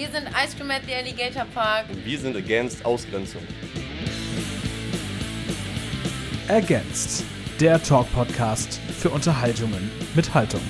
Wir 0.00 0.08
sind 0.08 0.28
Ice 0.28 0.56
Cream 0.56 0.70
at 0.70 0.80
the 0.86 0.94
Alligator 0.94 1.44
Park. 1.54 1.84
Und 1.90 2.06
wir 2.06 2.18
sind 2.18 2.34
against 2.34 2.82
Ausgrenzung. 2.86 3.42
Ergänzt. 6.48 7.22
Der 7.60 7.82
Talk-Podcast 7.82 8.80
für 8.98 9.10
Unterhaltungen 9.10 9.90
mit 10.14 10.32
Haltung. 10.32 10.62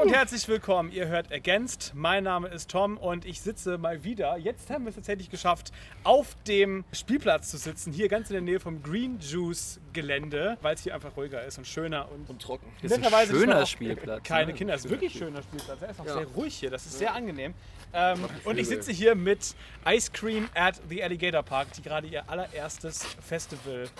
Hallo 0.00 0.08
und 0.08 0.16
herzlich 0.16 0.48
willkommen. 0.48 0.90
Ihr 0.92 1.08
hört 1.08 1.30
Ergänzt. 1.30 1.92
Mein 1.94 2.24
Name 2.24 2.48
ist 2.48 2.70
Tom 2.70 2.96
und 2.96 3.26
ich 3.26 3.42
sitze 3.42 3.76
mal 3.76 4.02
wieder. 4.02 4.38
Jetzt 4.38 4.70
haben 4.70 4.84
wir 4.84 4.88
es 4.88 4.94
tatsächlich 4.94 5.28
geschafft, 5.28 5.72
auf 6.04 6.34
dem 6.48 6.86
Spielplatz 6.90 7.50
zu 7.50 7.58
sitzen. 7.58 7.92
Hier 7.92 8.08
ganz 8.08 8.30
in 8.30 8.32
der 8.32 8.40
Nähe 8.40 8.60
vom 8.60 8.82
Green 8.82 9.18
Juice 9.20 9.78
Gelände, 9.92 10.56
weil 10.62 10.74
es 10.74 10.84
hier 10.84 10.94
einfach 10.94 11.14
ruhiger 11.18 11.44
ist 11.44 11.58
und 11.58 11.66
schöner 11.66 12.10
und, 12.10 12.30
Und 12.30 12.40
trocken. 12.40 12.66
Das 12.80 12.92
ist 12.92 13.12
ein 13.12 13.26
schöner 13.26 13.66
Spielplatz, 13.66 14.22
Keine 14.22 14.52
ne? 14.52 14.54
Kinder. 14.54 14.72
Es 14.72 14.86
ist 14.86 14.90
wirklich 14.90 15.14
ein 15.14 15.18
schöner 15.18 15.42
Spielplatz. 15.42 15.82
Er 15.82 15.90
ist 15.90 16.00
auch 16.00 16.06
Ja. 16.06 16.14
sehr 16.14 16.26
ruhig 16.28 16.54
hier. 16.56 16.70
Das 16.70 16.86
ist 16.86 16.98
sehr 16.98 17.14
angenehm. 17.14 17.52
Ähm, 17.92 18.24
und 18.44 18.58
ich 18.58 18.68
sitze 18.68 18.92
hier 18.92 19.14
mit 19.14 19.54
Ice 19.86 20.10
Cream 20.10 20.48
at 20.54 20.80
the 20.88 21.04
Alligator 21.04 21.42
Park, 21.42 21.74
die 21.74 21.82
gerade 21.82 22.06
ihr 22.06 22.26
allererstes 22.26 23.04
Festival 23.20 23.90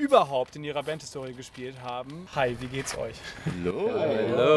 überhaupt 0.00 0.56
in 0.56 0.64
ihrer 0.64 0.82
Bandhistorie 0.82 1.34
gespielt 1.34 1.76
haben. 1.82 2.26
Hi, 2.34 2.56
wie 2.58 2.66
geht's 2.66 2.96
euch? 2.96 3.14
Hallo. 3.44 3.90
Hallo. 3.94 4.49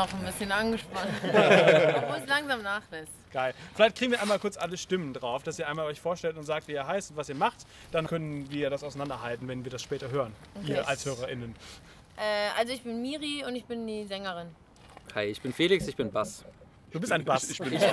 Noch 0.00 0.14
ein 0.14 0.24
bisschen 0.24 0.50
angespannt. 0.50 1.10
Obwohl 1.22 2.16
es 2.22 2.26
langsam 2.26 2.62
nachlässt. 2.62 3.12
Geil. 3.34 3.52
Vielleicht 3.74 3.98
kriegen 3.98 4.12
wir 4.12 4.22
einmal 4.22 4.38
kurz 4.38 4.56
alle 4.56 4.78
Stimmen 4.78 5.12
drauf, 5.12 5.42
dass 5.42 5.58
ihr 5.58 5.68
einmal 5.68 5.84
euch 5.84 6.00
vorstellt 6.00 6.38
und 6.38 6.44
sagt, 6.44 6.68
wie 6.68 6.72
ihr 6.72 6.86
heißt 6.86 7.10
und 7.10 7.18
was 7.18 7.28
ihr 7.28 7.34
macht. 7.34 7.66
Dann 7.92 8.06
können 8.06 8.50
wir 8.50 8.70
das 8.70 8.82
auseinanderhalten, 8.82 9.46
wenn 9.46 9.62
wir 9.62 9.70
das 9.70 9.82
später 9.82 10.10
hören. 10.10 10.32
Okay. 10.54 10.72
Ihr 10.72 10.88
als 10.88 11.04
HörerInnen. 11.04 11.54
Äh, 12.16 12.48
also 12.58 12.72
ich 12.72 12.82
bin 12.82 13.02
Miri 13.02 13.44
und 13.46 13.54
ich 13.54 13.66
bin 13.66 13.86
die 13.86 14.06
Sängerin. 14.06 14.48
Hi, 15.14 15.24
ich 15.24 15.42
bin 15.42 15.52
Felix, 15.52 15.86
ich 15.86 15.96
bin 15.96 16.10
Bass. 16.10 16.46
Du 16.92 16.98
bist 16.98 17.12
ein 17.12 17.22
Bass. 17.22 17.50
Ich 17.50 17.58
bin 17.58 17.68
nicht 17.68 17.84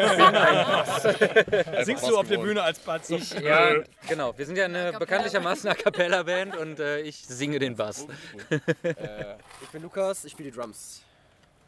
Singst 1.83 2.07
du 2.07 2.17
auf 2.17 2.29
der 2.29 2.37
Bühne 2.37 2.63
als 2.63 2.79
Bass? 2.79 3.09
Ich, 3.09 3.33
ja, 3.33 3.83
genau. 4.07 4.37
Wir 4.37 4.45
sind 4.45 4.57
ja 4.57 4.63
eine 4.63 4.93
bekanntlichermaßen 4.93 5.69
A 5.69 5.73
Cappella-Band 5.73 6.55
und 6.55 6.79
äh, 6.79 7.01
ich 7.01 7.17
singe 7.17 7.59
den 7.59 7.75
Bass. 7.75 8.07
Ich 8.49 9.67
bin 9.73 9.81
Lukas, 9.81 10.23
ich 10.23 10.31
spiele 10.31 10.51
die 10.51 10.57
Drums. 10.57 11.03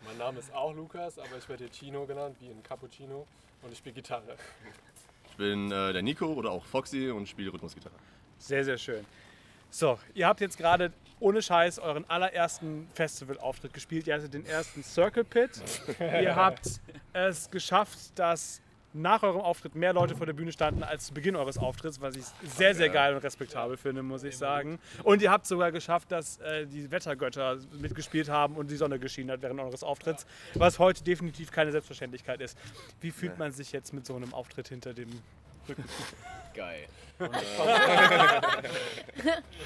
Mein 0.06 0.18
Name 0.18 0.40
ist 0.40 0.54
auch 0.54 0.74
Lukas, 0.74 1.20
aber 1.20 1.38
ich 1.38 1.48
werde 1.50 1.66
hier 1.66 1.74
Chino 1.74 2.06
genannt, 2.06 2.36
wie 2.40 2.48
in 2.48 2.64
Cappuccino. 2.64 3.28
Und 3.62 3.72
ich 3.72 3.78
spiele 3.78 3.96
Gitarre. 3.96 4.36
Ich 5.30 5.36
bin 5.36 5.72
äh, 5.72 5.94
der 5.94 6.02
Nico 6.02 6.28
oder 6.28 6.52
auch 6.52 6.66
Foxy 6.66 7.10
und 7.10 7.28
spiele 7.28 7.52
Rhythmusgitarre. 7.52 7.96
Sehr, 8.38 8.64
sehr 8.64 8.78
schön. 8.78 9.06
So, 9.70 10.00
ihr 10.14 10.28
habt 10.28 10.42
jetzt 10.42 10.58
gerade 10.58 10.92
ohne 11.20 11.42
Scheiß 11.42 11.80
euren 11.80 12.10
allerersten 12.10 12.90
Festivalauftritt 12.94 13.74
gespielt. 13.74 14.08
Ihr 14.08 14.16
hattet 14.16 14.34
den 14.34 14.46
ersten 14.46 14.84
Circle 14.84 15.24
Pit. 15.24 15.62
ihr 16.00 16.36
habt 16.36 16.80
es 17.14 17.52
geschafft, 17.52 18.18
dass 18.18 18.62
nach 18.94 19.24
eurem 19.24 19.42
Auftritt 19.42 19.76
mehr 19.76 19.94
Leute 19.94 20.16
vor 20.16 20.26
der 20.26 20.34
Bühne 20.34 20.52
standen 20.52 20.84
als 20.84 21.08
zu 21.08 21.14
Beginn 21.14 21.36
eures 21.36 21.58
Auftritts, 21.58 22.02
was 22.02 22.16
ich 22.16 22.26
sehr, 22.44 22.74
sehr 22.74 22.90
geil 22.90 23.14
und 23.14 23.24
respektabel 23.24 23.78
finde, 23.78 24.04
muss 24.04 24.24
ich 24.24 24.38
sagen. 24.38 24.80
Und 25.04 25.22
ihr 25.22 25.32
habt 25.32 25.46
sogar 25.46 25.72
geschafft, 25.72 26.12
dass 26.12 26.40
äh, 26.40 26.66
die 26.66 26.90
Wettergötter 26.92 27.58
mitgespielt 27.80 28.30
haben 28.30 28.56
und 28.56 28.72
die 28.72 28.76
Sonne 28.76 29.00
geschienen 29.00 29.32
hat 29.32 29.42
während 29.42 29.60
eures 29.60 29.84
Auftritts, 29.84 30.26
was 30.56 30.80
heute 30.80 31.04
definitiv 31.04 31.52
keine 31.52 31.72
Selbstverständlichkeit 31.72 32.42
ist. 32.42 32.58
Wie 33.02 33.12
fühlt 33.12 33.38
man 33.38 33.52
sich 33.52 33.72
jetzt 33.72 33.94
mit 33.94 34.06
so 34.06 34.16
einem 34.16 34.34
Auftritt 34.34 34.70
hinter 34.70 34.94
dem? 34.94 35.10
Geil. 36.56 36.86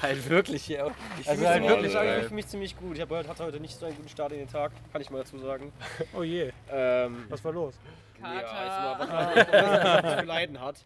Halt 0.02 0.28
wirklich, 0.28 0.66
ja. 0.68 0.88
Ich 1.20 1.28
Also 1.28 1.46
halt 1.46 1.60
mich, 1.62 1.70
wirklich 1.70 1.94
ich 1.94 2.00
ich 2.00 2.22
fühle 2.24 2.34
mich 2.34 2.46
ziemlich 2.48 2.76
gut. 2.76 2.96
Ich 2.96 3.00
hab, 3.02 3.10
heute- 3.10 3.28
hatte 3.28 3.44
heute 3.44 3.60
nicht 3.60 3.78
so 3.78 3.86
einen 3.86 3.94
guten 3.96 4.08
Start 4.08 4.32
in 4.32 4.38
den 4.38 4.48
Tag, 4.48 4.72
kann 4.92 5.00
ich 5.00 5.08
mal 5.10 5.18
dazu 5.18 5.38
sagen. 5.38 5.72
Oh 6.16 6.22
je, 6.22 6.50
Ähm, 6.70 7.26
was 7.28 7.44
war 7.44 7.52
los? 7.52 7.74
ja, 8.20 8.40
Kater. 8.40 8.98
ist 8.98 9.08
mal, 9.08 9.44
was 9.44 10.02
man 10.04 10.18
zu 10.18 10.24
leiden 10.24 10.60
hat. 10.60 10.76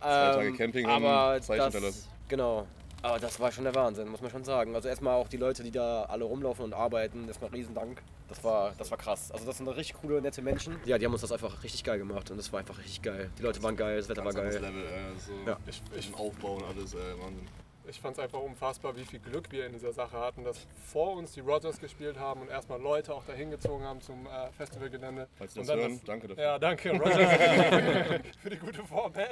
Zwei 0.00 0.08
Tage 0.08 0.46
Ähm, 0.48 0.56
Camping 0.56 0.86
haben 0.86 1.04
aber 1.04 1.40
Zeichen 1.42 1.58
das, 1.58 1.74
hinterlassen. 1.74 2.08
Genau. 2.28 2.66
Aber 3.02 3.18
das 3.18 3.38
war 3.38 3.52
schon 3.52 3.64
der 3.64 3.74
Wahnsinn, 3.74 4.08
muss 4.08 4.20
man 4.20 4.30
schon 4.30 4.44
sagen. 4.44 4.74
Also 4.74 4.88
erstmal 4.88 5.14
auch 5.14 5.28
die 5.28 5.36
Leute, 5.36 5.62
die 5.62 5.70
da 5.70 6.02
alle 6.04 6.24
rumlaufen 6.24 6.64
und 6.64 6.74
arbeiten, 6.74 7.28
erstmal 7.28 7.50
riesen 7.50 7.74
Dank. 7.74 8.02
Das 8.28 8.42
war, 8.42 8.72
das 8.76 8.90
war 8.90 8.98
krass. 8.98 9.30
Also 9.30 9.46
das 9.46 9.58
sind 9.58 9.68
richtig 9.68 9.96
coole, 10.00 10.20
nette 10.20 10.42
Menschen. 10.42 10.76
Ja, 10.84 10.98
die 10.98 11.06
haben 11.06 11.12
uns 11.12 11.22
das 11.22 11.32
einfach 11.32 11.62
richtig 11.62 11.84
geil 11.84 11.98
gemacht 11.98 12.30
und 12.30 12.36
das 12.36 12.52
war 12.52 12.60
einfach 12.60 12.78
richtig 12.78 13.02
geil. 13.02 13.30
Die 13.38 13.42
Leute 13.42 13.62
waren 13.62 13.76
geil, 13.76 13.98
das 13.98 14.08
Wetter 14.08 14.24
war 14.24 14.32
geil. 14.32 14.52
Level, 14.52 14.82
äh, 14.82 15.18
so 15.18 15.32
Ja. 15.46 15.56
Ich, 15.66 15.80
ich, 15.96 16.10
ich, 16.10 16.14
Aufbau 16.14 16.56
und 16.56 16.64
alles, 16.64 16.94
äh, 16.94 16.98
Wahnsinn. 17.20 17.46
Ich 17.88 18.00
fand 18.00 18.16
es 18.16 18.22
einfach 18.22 18.40
unfassbar, 18.40 18.96
wie 18.96 19.04
viel 19.04 19.18
Glück 19.18 19.50
wir 19.50 19.66
in 19.66 19.72
dieser 19.72 19.92
Sache 19.92 20.18
hatten, 20.18 20.44
dass 20.44 20.66
vor 20.86 21.14
uns 21.16 21.32
die 21.32 21.40
Rogers 21.40 21.80
gespielt 21.80 22.18
haben 22.18 22.42
und 22.42 22.50
erstmal 22.50 22.80
Leute 22.80 23.14
auch 23.14 23.24
dahin 23.24 23.50
gezogen 23.50 23.84
haben 23.84 24.00
zum 24.00 24.26
äh, 24.26 24.50
Festivalgelände. 24.56 25.26
Falls 25.38 25.54
Sie 25.54 25.60
Und 25.60 25.68
das 25.68 25.76
dann 25.76 25.90
hören, 25.90 26.00
danke 26.04 26.28
dafür. 26.28 26.44
Ja, 26.44 26.58
danke, 26.58 26.90
Rogers, 26.90 28.22
für 28.42 28.50
die 28.50 28.56
gute 28.56 28.84
Vorband. 28.84 29.28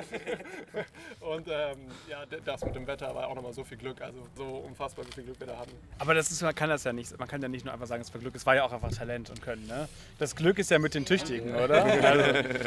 Und 1.21 1.49
ähm, 1.49 1.77
ja, 2.09 2.25
das 2.44 2.65
mit 2.65 2.75
dem 2.75 2.87
Wetter 2.87 3.15
war 3.15 3.28
auch 3.28 3.34
nochmal 3.34 3.53
so 3.53 3.65
viel 3.65 3.77
Glück. 3.77 4.00
Also 4.00 4.19
so 4.37 4.44
unfassbar, 4.44 5.06
wie 5.06 5.12
viel 5.12 5.25
Glück 5.25 5.41
wir 5.41 5.47
da 5.49 5.59
hatten. 5.59 5.73
Aber 5.99 6.15
das 6.15 6.31
ist, 6.31 6.43
man 6.43 6.55
kann 6.55 6.71
das 6.71 6.84
ja 6.84 6.93
nicht, 6.93 7.19
man 7.19 7.28
kann 7.28 7.43
ja 7.43 7.49
nicht 7.49 7.65
nur 7.65 7.75
einfach 7.75 7.87
sagen, 7.87 8.03
es 8.03 8.12
war 8.12 8.21
Glück, 8.21 8.34
es 8.34 8.47
war 8.47 8.55
ja 8.55 8.65
auch 8.65 8.73
einfach 8.73 8.93
Talent 8.93 9.31
und 9.31 9.43
Können. 9.43 9.67
Ne? 9.67 9.88
Das 10.19 10.34
Glück 10.34 10.59
ist 10.59 10.71
ja 10.71 10.78
mit 10.78 10.94
den 10.94 11.05
Tüchtigen, 11.05 11.55
oder? 11.55 11.87
Also, 12.06 12.23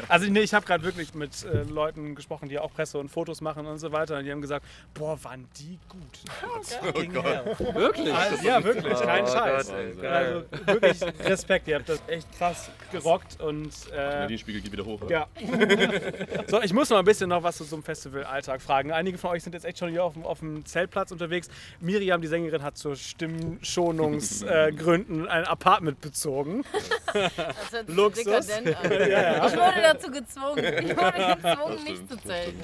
also 0.08 0.32
nee, 0.32 0.42
ich 0.42 0.54
habe 0.54 0.66
gerade 0.66 0.84
wirklich 0.84 1.14
mit 1.14 1.46
äh, 1.46 1.64
Leuten 1.64 2.14
gesprochen, 2.16 2.50
die 2.50 2.60
auch 2.60 2.74
Presse 2.74 2.98
und 2.98 3.10
Fotos 3.10 3.42
machen 3.42 3.66
und 3.66 3.78
so 3.78 3.92
weiter 3.92 4.18
und 4.18 4.26
die 4.26 4.32
haben 4.32 4.42
gesagt, 4.42 4.66
boah, 4.94 5.24
waren 5.24 5.48
die 5.58 5.78
gut. 5.88 6.01
Fucking 6.84 7.22
hell. 7.23 7.56
Wirklich? 7.73 8.13
Also, 8.13 8.45
ja, 8.45 8.62
wirklich, 8.63 9.00
kein 9.00 9.23
Oh 9.23 9.28
Scheiß. 9.28 9.67
Gott, 9.67 9.75
also 10.06 10.44
wirklich 10.67 11.01
Respekt, 11.25 11.67
ihr 11.67 11.75
habt 11.78 11.90
das 11.90 12.00
echt 12.07 12.31
krass 12.38 12.69
gerockt 12.91 13.41
und 13.41 13.72
äh, 13.91 14.28
Die 14.28 14.38
Spiegel 14.38 14.62
geht 14.62 14.72
wieder 14.72 14.85
hoch. 14.85 15.01
ja. 15.09 15.25
so, 16.47 16.62
ich 16.62 16.73
muss 16.73 16.90
noch 16.90 16.97
ein 17.00 17.06
bisschen 17.06 17.29
noch 17.29 17.41
was 17.41 17.57
zu 17.57 17.63
so 17.63 17.75
einem 17.78 17.84
Festivalalltag 17.84 18.62
fragen. 18.62 18.91
Einige 18.91 19.17
von 19.17 19.31
euch 19.31 19.41
sind 19.44 19.53
jetzt 19.53 19.66
echt 19.66 19.79
schon 19.79 19.90
hier 19.90 20.03
auf 20.03 20.13
dem, 20.13 20.23
auf 20.25 20.40
dem 20.40 20.66
Zeltplatz 20.66 21.12
unterwegs. 21.12 21.47
Miriam, 21.79 22.22
die 22.22 22.28
Sängerin, 22.28 22.61
hat 22.63 22.78
zu 22.78 22.96
Stimmschonungsgründen 22.96 25.28
ein 25.28 25.46
Apartment 25.46 26.01
bezogen. 26.01 26.63
Das 27.11 27.31
hört 27.72 27.88
sich 27.88 27.96
Luxus. 28.25 28.46
dekadent 28.47 28.78
an. 28.78 28.91
Ich 29.47 29.53
wurde 29.57 29.81
dazu 29.81 30.11
gezwungen. 30.11 30.63
Ich 30.63 30.96
wurde 30.96 31.38
gezwungen, 31.41 31.84
nicht 31.84 32.07
zu 32.09 32.17
zelten. 32.17 32.61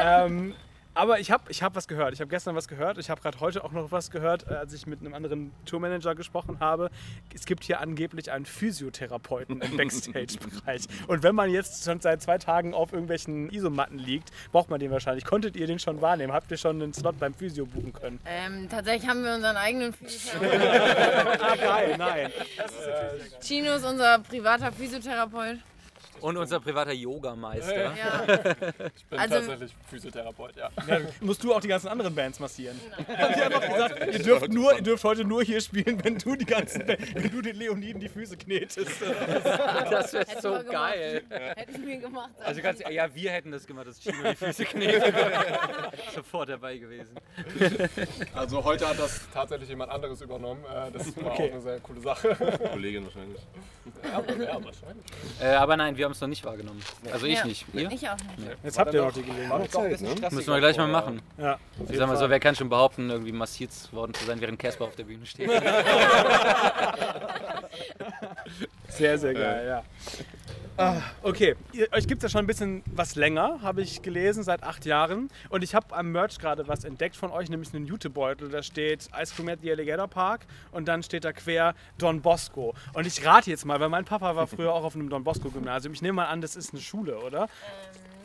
ähm, 0.00 0.54
aber 0.96 1.20
ich 1.20 1.30
habe 1.30 1.44
ich 1.50 1.62
hab 1.62 1.74
was 1.74 1.88
gehört. 1.88 2.14
Ich 2.14 2.20
habe 2.20 2.30
gestern 2.30 2.56
was 2.56 2.68
gehört. 2.68 2.98
Ich 2.98 3.10
habe 3.10 3.20
gerade 3.20 3.38
heute 3.40 3.62
auch 3.62 3.72
noch 3.72 3.92
was 3.92 4.10
gehört, 4.10 4.46
äh, 4.50 4.54
als 4.54 4.72
ich 4.72 4.86
mit 4.86 5.00
einem 5.00 5.14
anderen 5.14 5.52
Tourmanager 5.66 6.14
gesprochen 6.14 6.58
habe. 6.58 6.90
Es 7.34 7.44
gibt 7.44 7.64
hier 7.64 7.80
angeblich 7.80 8.32
einen 8.32 8.46
Physiotherapeuten 8.46 9.60
im 9.60 9.76
Backstage-Bereich. 9.76 10.86
Und 11.06 11.22
wenn 11.22 11.34
man 11.34 11.50
jetzt 11.50 11.84
schon 11.84 12.00
seit 12.00 12.22
zwei 12.22 12.38
Tagen 12.38 12.74
auf 12.74 12.92
irgendwelchen 12.92 13.50
Isomatten 13.50 13.98
liegt, 13.98 14.30
braucht 14.52 14.70
man 14.70 14.80
den 14.80 14.90
wahrscheinlich. 14.90 15.24
Konntet 15.24 15.54
ihr 15.56 15.66
den 15.66 15.78
schon 15.78 16.00
wahrnehmen? 16.00 16.32
Habt 16.32 16.50
ihr 16.50 16.56
schon 16.56 16.82
einen 16.82 16.94
Slot 16.94 17.18
beim 17.18 17.34
Physio 17.34 17.66
buchen 17.66 17.92
können? 17.92 18.18
Ähm, 18.24 18.68
tatsächlich 18.70 19.08
haben 19.08 19.22
wir 19.22 19.34
unseren 19.34 19.56
eigenen 19.56 19.92
Physiotherapeuten. 19.92 20.56
Ah, 21.46 21.56
geil, 21.56 21.94
nein. 21.98 22.32
Chino 23.40 23.74
ist 23.74 23.84
unser 23.84 24.18
privater 24.20 24.72
Physiotherapeut. 24.72 25.58
Und 26.20 26.36
unser 26.36 26.60
privater 26.60 26.92
Yogameister. 26.92 27.92
Ja. 27.96 28.24
Ich 28.96 29.04
bin 29.06 29.18
Also- 29.18 29.34
tatsächlich 29.36 29.74
Physiotherapeut, 29.88 30.56
ja. 30.56 30.70
Ja, 30.86 31.00
musst 31.20 31.42
du 31.44 31.54
auch 31.54 31.60
die 31.60 31.68
ganzen 31.68 31.88
anderen 31.88 32.14
Bands 32.14 32.40
massieren? 32.40 32.78
Haben 32.96 33.34
die 33.34 33.42
einfach 33.42 33.60
gesagt, 33.68 34.14
ihr 34.14 34.22
dürft, 34.22 34.48
nur, 34.52 34.74
ihr 34.74 34.82
dürft 34.82 35.04
heute 35.04 35.24
nur 35.24 35.42
hier 35.42 35.60
spielen, 35.60 36.02
wenn 36.04 36.18
du 36.18 36.34
die 36.36 36.44
ganzen, 36.44 36.86
Ba- 36.86 36.96
wenn 37.14 37.30
du 37.30 37.42
den 37.42 37.56
Leoniden 37.56 38.00
die 38.00 38.08
Füße 38.08 38.36
knetest. 38.36 38.90
Das 39.90 40.12
wäre 40.12 40.26
so 40.40 40.58
geil. 40.70 41.22
Hätte 41.28 41.72
ich 41.72 41.78
mir 41.78 41.98
gemacht. 41.98 42.30
Also 42.44 42.62
ganz, 42.62 42.80
ja, 42.88 43.14
wir 43.14 43.30
hätten 43.30 43.50
das 43.52 43.66
gemacht, 43.66 43.86
dass 43.86 43.98
Chino 44.00 44.16
die 44.30 44.34
Füße 44.36 44.64
knetet. 44.66 45.14
Sofort 46.14 46.48
dabei 46.48 46.78
gewesen. 46.78 47.14
Also 48.34 48.64
heute 48.64 48.88
hat 48.88 48.98
das 48.98 49.20
tatsächlich 49.32 49.68
jemand 49.68 49.90
anderes 49.92 50.20
übernommen. 50.20 50.64
Äh, 50.64 50.90
Das 50.92 51.16
war 51.16 51.32
Okay. 51.32 51.48
auch 51.48 51.52
eine 51.52 51.60
sehr 51.60 51.80
coole 51.80 52.00
Sache. 52.00 52.36
Kollegin 52.72 53.04
wahrscheinlich. 53.04 53.40
Ja, 54.02 54.44
ja 54.44 54.64
wahrscheinlich. 54.64 55.04
Äh, 55.40 55.46
aber 55.54 55.76
nein, 55.76 55.96
wir 55.96 56.05
haben 56.06 56.12
es 56.12 56.20
noch 56.20 56.28
nicht 56.28 56.44
wahrgenommen. 56.44 56.80
Also 57.12 57.26
ich 57.26 57.38
Ja. 57.38 57.44
nicht. 57.44 57.66
Ihr? 57.74 57.90
Ich 57.90 58.08
auch 58.08 58.16
nicht. 58.16 58.56
Jetzt 58.64 58.78
habt 58.78 58.94
ihr 58.94 59.02
noch 59.02 59.12
die 59.12 59.22
Gelegenheit. 59.22 60.00
Ne? 60.00 60.14
Müssen 60.30 60.46
wir 60.52 60.58
gleich 60.60 60.78
mal 60.78 60.88
machen. 60.88 61.20
Ja. 61.36 61.58
Ich 61.88 61.96
sag 61.98 62.08
mal 62.08 62.16
so, 62.16 62.30
wer 62.30 62.40
kann 62.40 62.54
schon 62.56 62.68
behaupten, 62.70 63.10
irgendwie 63.10 63.32
massiert 63.32 63.70
worden 63.92 64.14
zu 64.14 64.24
sein, 64.24 64.40
während 64.40 64.58
Casper 64.58 64.84
auf 64.86 64.96
der 64.96 65.04
Bühne 65.04 65.26
steht? 65.26 65.50
Sehr, 68.88 69.18
sehr 69.18 69.34
geil, 69.34 69.66
ja. 69.66 69.82
Ah, 70.78 71.00
okay, 71.22 71.56
ihr, 71.72 71.90
euch 71.92 72.06
gibt 72.06 72.22
es 72.22 72.24
ja 72.24 72.28
schon 72.28 72.44
ein 72.44 72.46
bisschen 72.46 72.82
was 72.86 73.14
länger, 73.14 73.60
habe 73.62 73.80
ich 73.80 74.02
gelesen, 74.02 74.42
seit 74.42 74.62
acht 74.62 74.84
Jahren. 74.84 75.30
Und 75.48 75.64
ich 75.64 75.74
habe 75.74 75.96
am 75.96 76.12
Merch 76.12 76.38
gerade 76.38 76.68
was 76.68 76.84
entdeckt 76.84 77.16
von 77.16 77.30
euch, 77.30 77.48
nämlich 77.48 77.72
einen 77.74 77.86
Jutebeutel. 77.86 78.50
Da 78.50 78.62
steht 78.62 79.08
Ice 79.18 79.34
Cream 79.34 79.48
at 79.48 79.60
the 79.62 79.72
Alligator 79.72 80.06
Park 80.06 80.46
und 80.72 80.86
dann 80.86 81.02
steht 81.02 81.24
da 81.24 81.32
quer 81.32 81.74
Don 81.96 82.20
Bosco. 82.20 82.74
Und 82.92 83.06
ich 83.06 83.24
rate 83.24 83.48
jetzt 83.48 83.64
mal, 83.64 83.80
weil 83.80 83.88
mein 83.88 84.04
Papa 84.04 84.36
war 84.36 84.46
früher 84.46 84.74
auch 84.74 84.84
auf 84.84 84.94
einem 84.94 85.08
Don 85.08 85.24
Bosco 85.24 85.48
Gymnasium. 85.48 85.94
Ich 85.94 86.02
nehme 86.02 86.16
mal 86.16 86.26
an, 86.26 86.42
das 86.42 86.56
ist 86.56 86.74
eine 86.74 86.82
Schule, 86.82 87.18
oder? 87.20 87.48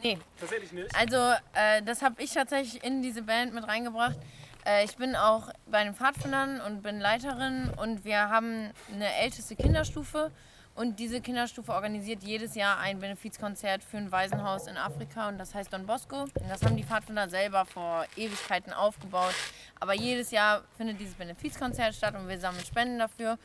Nee. 0.03 0.17
Tatsächlich 0.37 0.73
nicht. 0.73 0.93
Also, 0.93 1.15
äh, 1.53 1.81
das 1.85 2.01
habe 2.01 2.21
ich 2.21 2.33
tatsächlich 2.33 2.83
in 2.83 3.01
diese 3.01 3.21
Band 3.21 3.53
mit 3.53 3.65
reingebracht, 3.65 4.17
Äh, 4.63 4.85
ich 4.85 4.95
bin 4.95 5.15
auch 5.15 5.49
bei 5.65 5.83
den 5.83 5.95
Pfadfindern 5.95 6.61
und 6.61 6.83
bin 6.83 6.99
Leiterin 6.99 7.71
und 7.77 8.05
wir 8.05 8.29
haben 8.29 8.71
eine 8.93 9.11
älteste 9.15 9.55
Kinderstufe. 9.55 10.31
Und 10.73 10.99
diese 10.99 11.19
Kinderstufe 11.19 11.73
organisiert 11.73 12.23
jedes 12.23 12.55
Jahr 12.55 12.79
ein 12.79 12.99
Benefizkonzert 12.99 13.83
für 13.83 13.97
ein 13.97 14.11
Waisenhaus 14.11 14.67
in 14.67 14.77
Afrika 14.77 15.27
und 15.27 15.37
das 15.37 15.53
heißt 15.53 15.71
Don 15.73 15.85
Bosco. 15.85 16.23
Und 16.23 16.49
das 16.49 16.63
haben 16.63 16.77
die 16.77 16.83
Pfadfinder 16.83 17.27
selber 17.27 17.65
vor 17.65 18.05
Ewigkeiten 18.15 18.71
aufgebaut. 18.71 19.35
Aber 19.79 19.93
jedes 19.93 20.31
Jahr 20.31 20.63
findet 20.77 20.99
dieses 20.99 21.15
Benefizkonzert 21.15 21.93
statt 21.93 22.15
und 22.15 22.27
wir 22.29 22.39
sammeln 22.39 22.63
Spenden 22.63 22.99
dafür. 22.99 23.37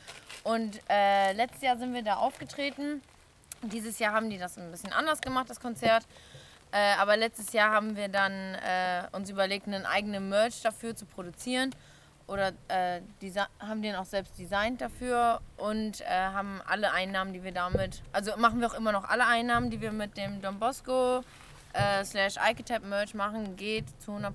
Und 0.43 0.79
äh, 0.89 1.33
letztes 1.33 1.63
Jahr 1.63 1.77
sind 1.77 1.93
wir 1.93 2.01
da 2.01 2.15
aufgetreten. 2.15 3.01
Dieses 3.61 3.99
Jahr 3.99 4.13
haben 4.13 4.29
die 4.29 4.37
das 4.37 4.57
ein 4.57 4.71
bisschen 4.71 4.93
anders 4.93 5.19
gemacht, 5.19 5.49
das 5.49 5.59
Konzert. 5.59 6.07
Äh, 6.71 6.93
aber 6.99 7.17
letztes 7.17 7.53
Jahr 7.53 7.71
haben 7.71 7.95
wir 7.95 8.07
dann 8.07 8.55
äh, 8.55 9.03
uns 9.11 9.29
überlegt, 9.29 9.67
einen 9.67 9.85
eigenen 9.85 10.29
Merch 10.29 10.61
dafür 10.61 10.95
zu 10.95 11.05
produzieren. 11.05 11.71
Oder 12.27 12.51
äh, 12.67 12.99
haben 13.59 13.81
den 13.81 13.95
auch 13.95 14.05
selbst 14.05 14.37
designt 14.37 14.81
dafür 14.81 15.39
und 15.55 16.01
äh, 16.01 16.05
haben 16.07 16.61
alle 16.67 16.91
Einnahmen, 16.91 17.31
die 17.33 17.41
wir 17.43 17.53
damit, 17.53 18.01
also 18.11 18.35
machen 18.37 18.59
wir 18.59 18.67
auch 18.67 18.73
immer 18.73 18.91
noch 18.91 19.05
alle 19.05 19.25
Einnahmen, 19.25 19.69
die 19.69 19.79
wir 19.79 19.93
mit 19.93 20.17
dem 20.17 20.41
Don 20.41 20.59
Bosco 20.59 21.23
äh, 21.73 22.03
slash 22.03 22.37
Architect 22.37 22.85
Merch 22.85 23.13
machen, 23.13 23.55
geht 23.55 23.85
zu 24.01 24.11
100% 24.11 24.31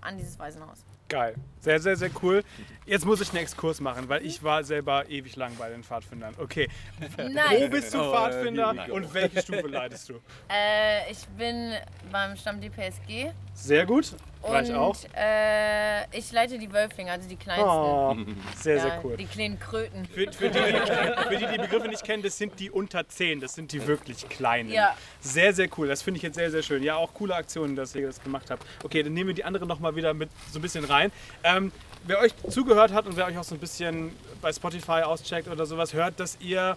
an 0.00 0.16
dieses 0.16 0.38
Waisenhaus. 0.38 0.84
Geil. 1.10 1.34
Sehr, 1.60 1.80
sehr, 1.80 1.96
sehr 1.96 2.10
cool. 2.22 2.44
Jetzt 2.84 3.06
muss 3.06 3.20
ich 3.22 3.30
einen 3.30 3.38
Exkurs 3.38 3.80
machen, 3.80 4.08
weil 4.10 4.24
ich 4.26 4.42
war 4.42 4.62
selber 4.62 5.08
ewig 5.08 5.36
lang 5.36 5.54
bei 5.56 5.70
den 5.70 5.82
Pfadfindern. 5.82 6.34
Okay, 6.38 6.68
wo 7.16 7.28
Nein, 7.28 7.70
bist 7.70 7.94
du 7.94 7.98
Oh, 8.00 8.12
Pfadfinder 8.12 8.74
Nico. 8.74 8.92
und 8.94 9.12
welche 9.14 9.40
Stufe 9.40 9.66
leitest 9.68 10.10
du? 10.10 10.14
äh, 10.50 11.10
ich 11.10 11.26
bin 11.28 11.72
beim 12.12 12.36
Stamm 12.36 12.60
DPSG 12.60 13.32
Sehr 13.60 13.86
gut. 13.86 14.14
War 14.42 14.62
ich 14.62 14.70
und 14.70 14.76
auch. 14.76 14.96
Äh, 15.16 16.16
ich 16.16 16.30
leite 16.30 16.58
die 16.58 16.72
Wölflinge, 16.72 17.10
also 17.10 17.28
die 17.28 17.36
kleinsten. 17.36 17.68
Oh, 17.68 18.16
sehr, 18.56 18.76
ja, 18.76 18.82
sehr 18.82 19.00
cool. 19.04 19.16
Die 19.16 19.26
kleinen 19.26 19.58
Kröten. 19.58 20.06
Für, 20.06 20.32
für, 20.32 20.48
die, 20.48 20.58
für 20.58 21.36
die, 21.36 21.46
die 21.52 21.58
Begriffe 21.58 21.88
nicht 21.88 22.04
kennen, 22.04 22.22
das 22.22 22.38
sind 22.38 22.58
die 22.60 22.70
unter 22.70 23.06
10, 23.06 23.40
das 23.40 23.54
sind 23.54 23.72
die 23.72 23.86
wirklich 23.86 24.28
kleinen. 24.28 24.70
Ja. 24.70 24.96
Sehr, 25.20 25.52
sehr 25.52 25.68
cool. 25.76 25.88
Das 25.88 26.02
finde 26.02 26.18
ich 26.18 26.22
jetzt 26.22 26.36
sehr, 26.36 26.50
sehr 26.50 26.62
schön. 26.62 26.82
Ja, 26.82 26.96
auch 26.96 27.12
coole 27.14 27.34
Aktionen, 27.34 27.74
dass 27.74 27.94
ihr 27.94 28.06
das 28.06 28.22
gemacht 28.22 28.50
habt. 28.50 28.64
Okay, 28.84 29.02
dann 29.02 29.12
nehmen 29.12 29.28
wir 29.28 29.34
die 29.34 29.44
anderen 29.44 29.68
nochmal 29.68 29.96
wieder 29.96 30.14
mit 30.14 30.30
so 30.52 30.60
ein 30.60 30.62
bisschen 30.62 30.84
rein. 30.84 31.10
Ähm, 31.42 31.72
wer 32.06 32.20
euch 32.20 32.32
zugehört 32.48 32.92
hat 32.92 33.06
und 33.06 33.16
wer 33.16 33.26
euch 33.26 33.36
auch 33.36 33.44
so 33.44 33.54
ein 33.54 33.60
bisschen 33.60 34.12
bei 34.40 34.52
Spotify 34.52 35.02
auscheckt 35.02 35.48
oder 35.48 35.66
sowas, 35.66 35.92
hört, 35.92 36.20
dass 36.20 36.38
ihr 36.40 36.76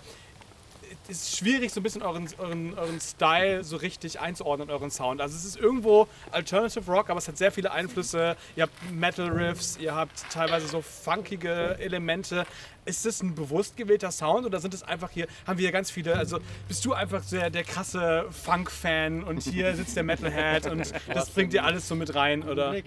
ist 1.08 1.38
schwierig, 1.38 1.72
so 1.72 1.80
ein 1.80 1.84
bisschen 1.84 2.02
euren, 2.02 2.28
euren, 2.38 2.78
euren 2.78 3.00
Style 3.00 3.64
so 3.64 3.78
richtig 3.78 4.20
einzuordnen, 4.20 4.70
euren 4.70 4.92
Sound. 4.92 5.22
Also 5.22 5.36
es 5.36 5.46
ist 5.46 5.58
irgendwo 5.58 6.08
Alternative 6.32 6.90
Rock, 6.92 7.10
aber 7.10 7.20
es 7.20 7.28
hat 7.28 7.38
sehr 7.38 7.52
viele 7.52 7.72
Einflüsse. 7.72 8.36
Ihr 8.56 8.64
habt 8.64 8.92
Metal 8.92 9.28
Riffs, 9.28 9.78
ihr 9.78 9.96
habt 9.96 10.26
teilweise 10.32 10.68
so 10.68 10.82
funkige 10.82 11.78
Elemente. 11.80 12.46
Ist 12.86 13.06
das 13.06 13.22
ein 13.22 13.36
bewusst 13.36 13.78
gewählter 13.78 14.12
Sound 14.12 14.46
oder 14.46 14.60
sind 14.60 14.74
es 14.74 14.84
einfach 14.84 15.12
hier, 15.12 15.28
haben 15.46 15.60
wir 15.60 15.64
hier 15.64 15.72
ganz 15.72 15.92
viele, 15.92 16.16
also 16.16 16.40
bist 16.68 16.84
du 16.84 16.94
einfach 16.94 17.24
der, 17.30 17.50
der 17.52 17.64
krasse 17.64 18.26
Funk-Fan 18.32 19.24
und 19.24 19.44
hier 19.44 19.76
sitzt 19.76 19.96
der 19.96 20.04
Metalhead 20.04 20.66
und 20.66 20.92
das 21.14 21.30
bringt 21.30 21.54
dir 21.54 21.64
alles 21.64 21.88
so 21.88 21.96
mit 21.96 22.16
rein, 22.16 22.44
oder? 22.44 22.76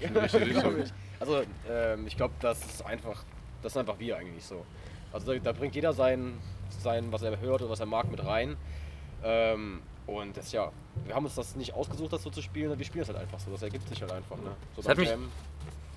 Also 1.21 1.43
ähm, 1.71 2.07
ich 2.07 2.17
glaube, 2.17 2.35
das 2.41 2.59
ist 2.67 2.85
einfach, 2.85 3.25
das 3.62 3.73
sind 3.73 3.81
einfach 3.81 3.99
wir 3.99 4.19
eigentlich 4.19 4.45
so. 4.45 4.67
Also 5.12 5.33
da, 5.33 5.39
da 5.39 5.53
bringt 5.53 5.75
jeder 5.75 5.93
sein, 5.95 6.35
sein, 6.82 7.12
was 7.12 7.23
er 7.23 7.38
hört 7.41 7.62
und 7.62 7.71
was 7.71 7.81
er 7.81 7.87
mag, 7.87 8.11
mit 8.11 8.25
rein. 8.25 8.56
Ähm, 9.23 9.82
und 10.06 10.37
das 10.37 10.53
ja, 10.53 10.71
wir 11.06 11.15
haben 11.15 11.25
uns 11.25 11.35
das 11.35 11.56
nicht 11.56 11.75
ausgesucht, 11.75 12.12
das 12.12 12.23
so 12.23 12.31
zu 12.31 12.43
spielen, 12.43 12.79
wir 12.79 12.85
spielen 12.85 13.03
es 13.03 13.09
halt 13.09 13.19
einfach 13.19 13.41
so. 13.41 13.50
Das 13.50 13.62
ergibt 13.62 13.88
sich 13.88 14.00
halt 14.03 14.12
einfach. 14.12 14.37
Ne? 14.37 14.50
So 14.76 14.82
Das 14.82 14.88
hat 14.91 14.99
mich- 14.99 15.09
Jam. 15.09 15.31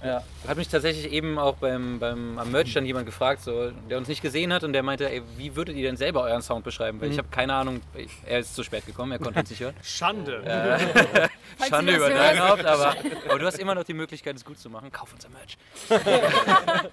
Ja. 0.03 0.23
Hat 0.47 0.57
mich 0.57 0.67
tatsächlich 0.67 1.11
eben 1.11 1.39
auch 1.39 1.55
beim, 1.55 1.97
beim 1.99 2.37
am 2.37 2.51
Merch 2.51 2.71
dann 2.73 2.85
jemand 2.85 3.07
gefragt, 3.07 3.41
so, 3.41 3.71
der 3.89 3.97
uns 3.97 4.07
nicht 4.07 4.21
gesehen 4.21 4.53
hat 4.53 4.63
und 4.63 4.73
der 4.73 4.83
meinte, 4.83 5.09
ey, 5.09 5.23
wie 5.37 5.55
würdet 5.55 5.75
ihr 5.75 5.87
denn 5.87 5.97
selber 5.97 6.21
euren 6.21 6.43
Sound 6.43 6.63
beschreiben? 6.63 7.01
Weil 7.01 7.11
ich 7.11 7.17
habe 7.17 7.29
keine 7.29 7.55
Ahnung, 7.55 7.81
ich, 7.95 8.11
er 8.25 8.39
ist 8.39 8.53
zu 8.53 8.61
spät 8.63 8.85
gekommen, 8.85 9.11
er 9.11 9.17
konnte 9.17 9.39
uns 9.39 9.49
nicht 9.49 9.59
hören. 9.59 9.73
Schande. 9.81 10.43
Falls 11.57 11.69
Schande 11.69 11.95
über 11.95 12.09
dein. 12.09 12.39
Haupt, 12.47 12.63
aber, 12.63 12.95
aber 13.27 13.39
du 13.39 13.45
hast 13.47 13.57
immer 13.57 13.73
noch 13.73 13.85
die 13.85 13.95
Möglichkeit, 13.95 14.35
es 14.35 14.45
gut 14.45 14.59
zu 14.59 14.69
machen. 14.69 14.91
Kauf 14.91 15.13
unser 15.13 15.29
Merch. 15.29 15.57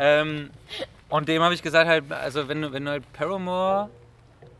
ähm, 0.00 0.50
und 1.12 1.28
dem 1.28 1.42
habe 1.42 1.54
ich 1.54 1.62
gesagt, 1.62 1.88
halt, 1.88 2.10
also 2.10 2.48
wenn, 2.48 2.62
du- 2.62 2.72
wenn 2.72 2.84
du 2.84 2.90
halt 2.92 3.12
Paramore, 3.12 3.88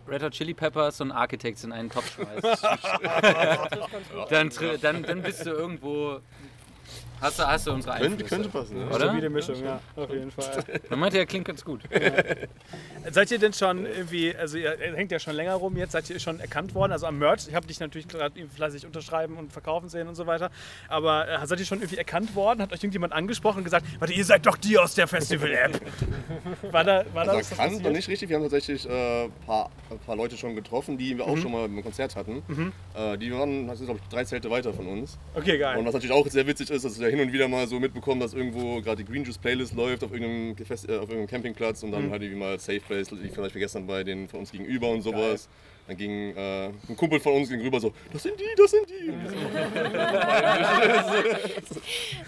Red 0.08 0.22
Hot 0.22 0.32
Chili 0.32 0.52
Peppers 0.54 1.00
und 1.00 1.10
Architects 1.12 1.64
in 1.64 1.72
einen 1.72 1.88
Topf 1.90 2.14
schmeißt, 2.14 2.44
dann, 4.31 4.50
tri- 4.50 4.78
dann, 4.81 5.02
dann 5.02 5.22
bist 5.22 5.46
du 5.46 5.50
irgendwo, 5.50 6.20
hast 7.23 7.39
du, 7.39 7.47
hast 7.47 7.67
du 7.67 7.73
unsere 7.73 7.95
Könnte, 7.97 8.11
Einflüsse. 8.13 8.29
könnte 8.35 8.49
passen, 8.51 8.79
ne? 8.79 8.87
Oder? 8.87 8.97
Stabile 9.07 9.31
Mischung, 9.31 9.65
ja, 9.65 9.81
auf 9.97 10.11
jeden 10.11 10.31
Fall. 10.31 10.65
Man 10.91 10.99
meinte, 10.99 11.19
er 11.19 11.27
klingt 11.27 11.47
ganz 11.47 11.65
gut. 11.65 11.81
Seid 13.11 13.31
ihr 13.31 13.39
denn 13.39 13.53
schon 13.53 13.87
irgendwie, 13.87 14.35
also 14.37 14.57
ihr 14.59 14.79
ihr 14.81 14.95
hängt 14.97 15.11
ja 15.13 15.19
schon 15.19 15.35
länger 15.35 15.55
rum 15.55 15.77
jetzt, 15.77 15.93
seid 15.93 16.09
ihr 16.11 16.19
schon 16.21 16.41
erkannt 16.41 16.75
worden? 16.75 16.93
Also 16.93 17.07
am 17.07 17.19
Merch, 17.19 17.49
ich 17.49 17.55
habe 17.55 17.67
dich 17.67 17.81
natürlich 17.81 18.09
gerade 18.09 18.35
fleißig 18.49 18.87
unterschreiben 18.87 19.37
und 19.37 19.53
verkaufen 19.53 19.89
sehen 19.89 20.09
und 20.09 20.15
so 20.15 20.27
weiter, 20.27 20.51
aber 20.89 21.29
äh, 21.29 21.47
seid 21.47 21.61
ihr 21.61 21.67
schon 21.67 21.79
irgendwie 21.79 21.99
erkannt 21.99 22.35
worden? 22.35 22.61
Hat 22.63 22.73
euch 22.73 22.81
irgendjemand 22.81 23.13
angesprochen 23.13 23.59
und 23.59 23.65
gesagt, 23.65 23.87
warte, 23.99 24.13
ihr 24.13 24.25
seid 24.25 24.47
doch 24.47 24.57
die 24.57 24.79
aus 24.79 24.95
der 24.95 25.07
Festival-App? 25.09 25.81
War 26.73 26.85
da, 26.85 27.05
war 27.13 27.25
da 27.25 27.33
Also 27.33 27.57
was 27.59 27.81
noch 27.81 27.91
nicht 27.91 28.09
richtig. 28.09 28.29
Wir 28.29 28.37
haben 28.37 28.43
tatsächlich 28.45 28.89
äh, 28.89 29.25
ein 29.25 29.33
paar, 29.47 29.71
ein 29.91 29.99
paar 29.99 30.17
Leute 30.17 30.37
schon 30.37 30.55
getroffen, 30.55 30.97
die 30.99 31.17
wir 31.19 31.25
auch 31.27 31.33
Mhm. 31.37 31.41
schon 31.43 31.53
mal 31.53 31.65
im 31.67 31.83
Konzert 31.83 32.15
hatten. 32.17 32.43
Äh, 32.95 33.17
die 33.19 33.33
waren, 33.33 33.67
glaube 33.67 34.01
ich 34.03 34.09
drei 34.11 34.25
Zelte 34.25 34.51
weiter 34.51 34.73
von 34.75 34.87
uns. 34.87 35.19
Okay, 35.35 35.57
geil. 35.59 35.79
Und 35.79 35.87
was 35.87 35.95
natürlich 35.95 36.15
auch 36.15 36.27
sehr 36.29 36.47
witzig 36.47 36.71
ist, 36.71 36.85
dass 36.85 36.99
wir 37.01 37.09
hin 37.12 37.20
und 37.20 37.31
wieder 37.31 37.47
mal 37.47 37.67
so 37.67 37.79
mitbekommen, 37.79 38.23
dass 38.23 38.32
irgendwo 38.32 38.81
gerade 38.81 39.05
die 39.05 39.05
Green 39.05 39.23
Juice 39.23 39.37
Playlist 39.37 39.75
läuft 39.75 40.03
auf 40.03 40.12
irgendeinem, 40.12 40.55
Gefäß- 40.56 40.88
äh, 40.88 40.97
auf 40.97 41.11
irgendeinem 41.11 41.26
Campingplatz 41.26 41.82
und 41.82 41.93
dann 41.93 42.11
halt 42.11 42.23
irgendwie 42.23 42.41
mal 42.41 42.59
Safe 42.59 42.81
Place, 42.81 43.11
lief 43.11 43.35
zum 43.35 43.43
Beispiel 43.43 43.61
gestern 43.61 43.87
bei 43.87 44.03
den 44.03 44.26
von 44.29 44.41
uns 44.41 44.50
gegenüber 44.50 44.88
und 44.88 45.03
sowas. 45.03 45.47
Dann 45.87 45.97
ging 45.99 46.35
äh, 46.35 46.69
ein 46.69 46.97
Kumpel 46.97 47.20
von 47.20 47.35
uns 47.35 47.50
gegenüber 47.50 47.81
so, 47.81 47.93
das 48.12 48.23
sind 48.23 48.41
die, 48.41 48.47
das 48.56 48.70
sind 48.70 48.88
die. 48.88 49.11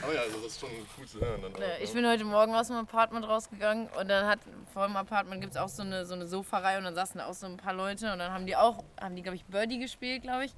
Aber 0.03 0.13
ja, 0.15 0.21
also 0.23 0.37
das 0.43 0.47
ist 0.49 0.61
schon 0.61 0.69
cool 0.99 1.07
zu 1.07 1.19
hören. 1.21 1.41
Dann 1.41 1.55
auch? 1.55 1.61
Ich 1.83 1.93
bin 1.93 2.07
heute 2.07 2.25
Morgen 2.25 2.55
aus 2.55 2.67
dem 2.67 2.77
Apartment 2.77 3.27
rausgegangen 3.27 3.89
und 3.99 4.09
dann 4.11 4.27
hat 4.27 4.41
vor 4.75 4.87
dem 4.87 4.97
Apartment 4.97 5.41
gibt 5.41 5.55
es 5.55 5.59
auch 5.59 5.69
so 5.71 5.83
eine, 5.83 6.05
so 6.05 6.13
eine 6.15 6.27
Sofareihe 6.27 6.77
und 6.79 6.85
dann 6.85 6.95
saßen 6.95 7.17
da 7.19 7.27
auch 7.27 7.33
so 7.35 7.47
ein 7.47 7.57
paar 7.57 7.73
Leute 7.73 8.13
und 8.13 8.19
dann 8.19 8.33
haben 8.33 8.45
die 8.45 8.57
auch, 8.57 8.85
haben 9.01 9.17
die 9.17 9.23
glaube 9.23 9.37
ich 9.37 9.45
Birdie 9.47 9.79
gespielt, 9.79 10.23
glaube 10.25 10.45
ich. 10.45 10.53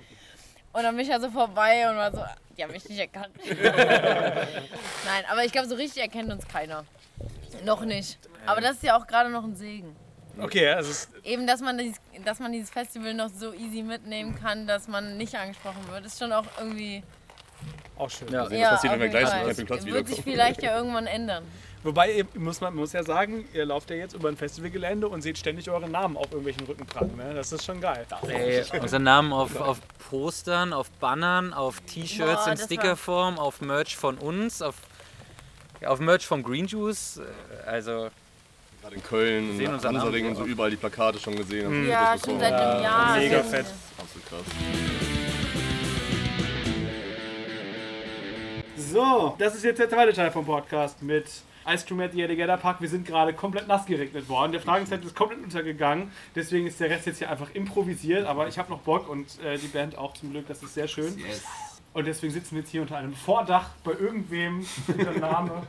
Und 0.76 0.82
dann 0.82 0.94
bin 0.94 1.06
ich 1.06 1.10
ja 1.10 1.18
so 1.18 1.30
vorbei 1.30 1.88
und 1.88 1.96
war 1.96 2.12
so, 2.12 2.22
die 2.54 2.62
haben 2.62 2.70
mich 2.70 2.86
nicht 2.86 2.98
erkannt. 2.98 3.30
Nein, 3.48 5.24
aber 5.30 5.42
ich 5.42 5.50
glaube, 5.50 5.66
so 5.68 5.74
richtig 5.74 6.02
erkennt 6.02 6.30
uns 6.30 6.46
keiner. 6.46 6.84
Noch 7.64 7.80
nicht. 7.80 8.18
Aber 8.44 8.60
das 8.60 8.72
ist 8.72 8.82
ja 8.82 8.98
auch 8.98 9.06
gerade 9.06 9.30
noch 9.30 9.42
ein 9.42 9.56
Segen. 9.56 9.96
Okay, 10.38 10.68
also 10.68 11.08
Eben, 11.24 11.46
dass 11.46 11.62
man, 11.62 11.78
dieses, 11.78 11.96
dass 12.26 12.40
man 12.40 12.52
dieses 12.52 12.68
Festival 12.68 13.14
noch 13.14 13.30
so 13.30 13.54
easy 13.54 13.82
mitnehmen 13.82 14.38
kann, 14.38 14.66
dass 14.66 14.86
man 14.86 15.16
nicht 15.16 15.34
angesprochen 15.34 15.80
wird, 15.90 16.04
ist 16.04 16.18
schon 16.18 16.30
auch 16.30 16.44
irgendwie. 16.58 17.02
auch 17.96 18.10
schön. 18.10 18.28
Ja. 18.28 18.44
sehen, 18.44 18.60
was 18.60 18.70
passiert, 18.72 18.92
wenn 18.92 19.00
wir 19.00 19.08
gleich 19.08 19.30
zum 19.30 19.46
Campingplatz 19.46 19.84
Wird 19.86 20.08
sich 20.08 20.20
vielleicht 20.20 20.62
ja 20.62 20.76
irgendwann 20.76 21.06
ändern. 21.06 21.42
Wobei, 21.86 22.24
muss 22.34 22.60
man 22.60 22.74
muss 22.74 22.92
ja 22.92 23.04
sagen, 23.04 23.48
ihr 23.54 23.64
lauft 23.64 23.90
ja 23.90 23.96
jetzt 23.96 24.12
über 24.14 24.28
ein 24.28 24.36
Festivalgelände 24.36 25.06
und 25.06 25.22
seht 25.22 25.38
ständig 25.38 25.70
euren 25.70 25.92
Namen 25.92 26.16
auf 26.16 26.24
irgendwelchen 26.32 26.66
Rückentragen. 26.66 27.16
Ne? 27.16 27.32
Das 27.32 27.52
ist 27.52 27.64
schon 27.64 27.80
geil. 27.80 28.04
Ey, 28.26 28.64
unseren 28.80 29.04
Namen 29.04 29.32
auf, 29.32 29.54
auf 29.60 29.78
Postern, 30.10 30.72
auf 30.72 30.90
Bannern, 30.90 31.54
auf 31.54 31.80
T-Shirts 31.82 32.48
in 32.48 32.56
Stickerform, 32.56 33.38
auf 33.38 33.60
Merch 33.60 33.96
von 33.96 34.18
uns, 34.18 34.62
auf, 34.62 34.74
ja, 35.80 35.90
auf 35.90 36.00
Merch 36.00 36.26
vom 36.26 36.42
Green 36.42 36.66
Juice. 36.66 37.18
äh, 37.18 37.68
Also, 37.70 38.08
Gerade 38.82 38.96
in 38.96 39.02
Köln, 39.04 39.60
in 39.60 39.70
Hansaring 39.82 40.26
und 40.26 40.34
so 40.34 40.44
überall 40.44 40.70
die 40.70 40.76
Plakate 40.76 41.20
schon 41.20 41.36
gesehen. 41.36 41.66
haben 41.66 41.88
Ja, 41.88 42.06
Fotos 42.16 42.24
schon 42.26 42.40
seit 42.40 42.52
einem 42.52 42.82
Jahr. 42.82 43.16
Mega 43.16 43.36
Also, 43.38 43.50
fett. 43.50 43.66
Absolut 43.96 44.28
krass. 44.28 44.42
So, 48.76 49.34
das 49.38 49.54
ist 49.54 49.64
jetzt 49.64 49.78
der 49.78 49.88
zweite 49.88 50.12
Teil 50.12 50.30
vom 50.32 50.44
Podcast 50.44 51.00
mit 51.02 51.26
Ice 51.66 51.84
Cream 51.86 52.00
at 52.00 52.12
the 52.12 52.22
Alligator 52.22 52.56
Park. 52.56 52.80
Wir 52.80 52.88
sind 52.88 53.06
gerade 53.06 53.32
komplett 53.32 53.66
nass 53.68 53.86
geregnet 53.86 54.28
worden. 54.28 54.52
Der 54.52 54.60
Fragenzettel 54.60 55.06
ist 55.06 55.16
komplett 55.16 55.42
untergegangen. 55.42 56.10
Deswegen 56.34 56.66
ist 56.66 56.78
der 56.80 56.90
Rest 56.90 57.06
jetzt 57.06 57.18
hier 57.18 57.30
einfach 57.30 57.54
improvisiert. 57.54 58.26
Aber 58.26 58.48
ich 58.48 58.58
habe 58.58 58.70
noch 58.70 58.80
Bock 58.80 59.08
und 59.08 59.40
äh, 59.42 59.58
die 59.58 59.68
Band 59.68 59.98
auch 59.98 60.14
zum 60.14 60.30
Glück. 60.30 60.46
Das 60.46 60.62
ist 60.62 60.74
sehr 60.74 60.88
schön. 60.88 61.16
Und 61.92 62.06
deswegen 62.06 62.32
sitzen 62.32 62.56
wir 62.56 62.60
jetzt 62.60 62.70
hier 62.70 62.82
unter 62.82 62.96
einem 62.96 63.14
Vordach 63.14 63.70
bei 63.82 63.92
irgendwem 63.92 64.58
mit 64.86 64.98
dem 64.98 65.20
Name. 65.20 65.62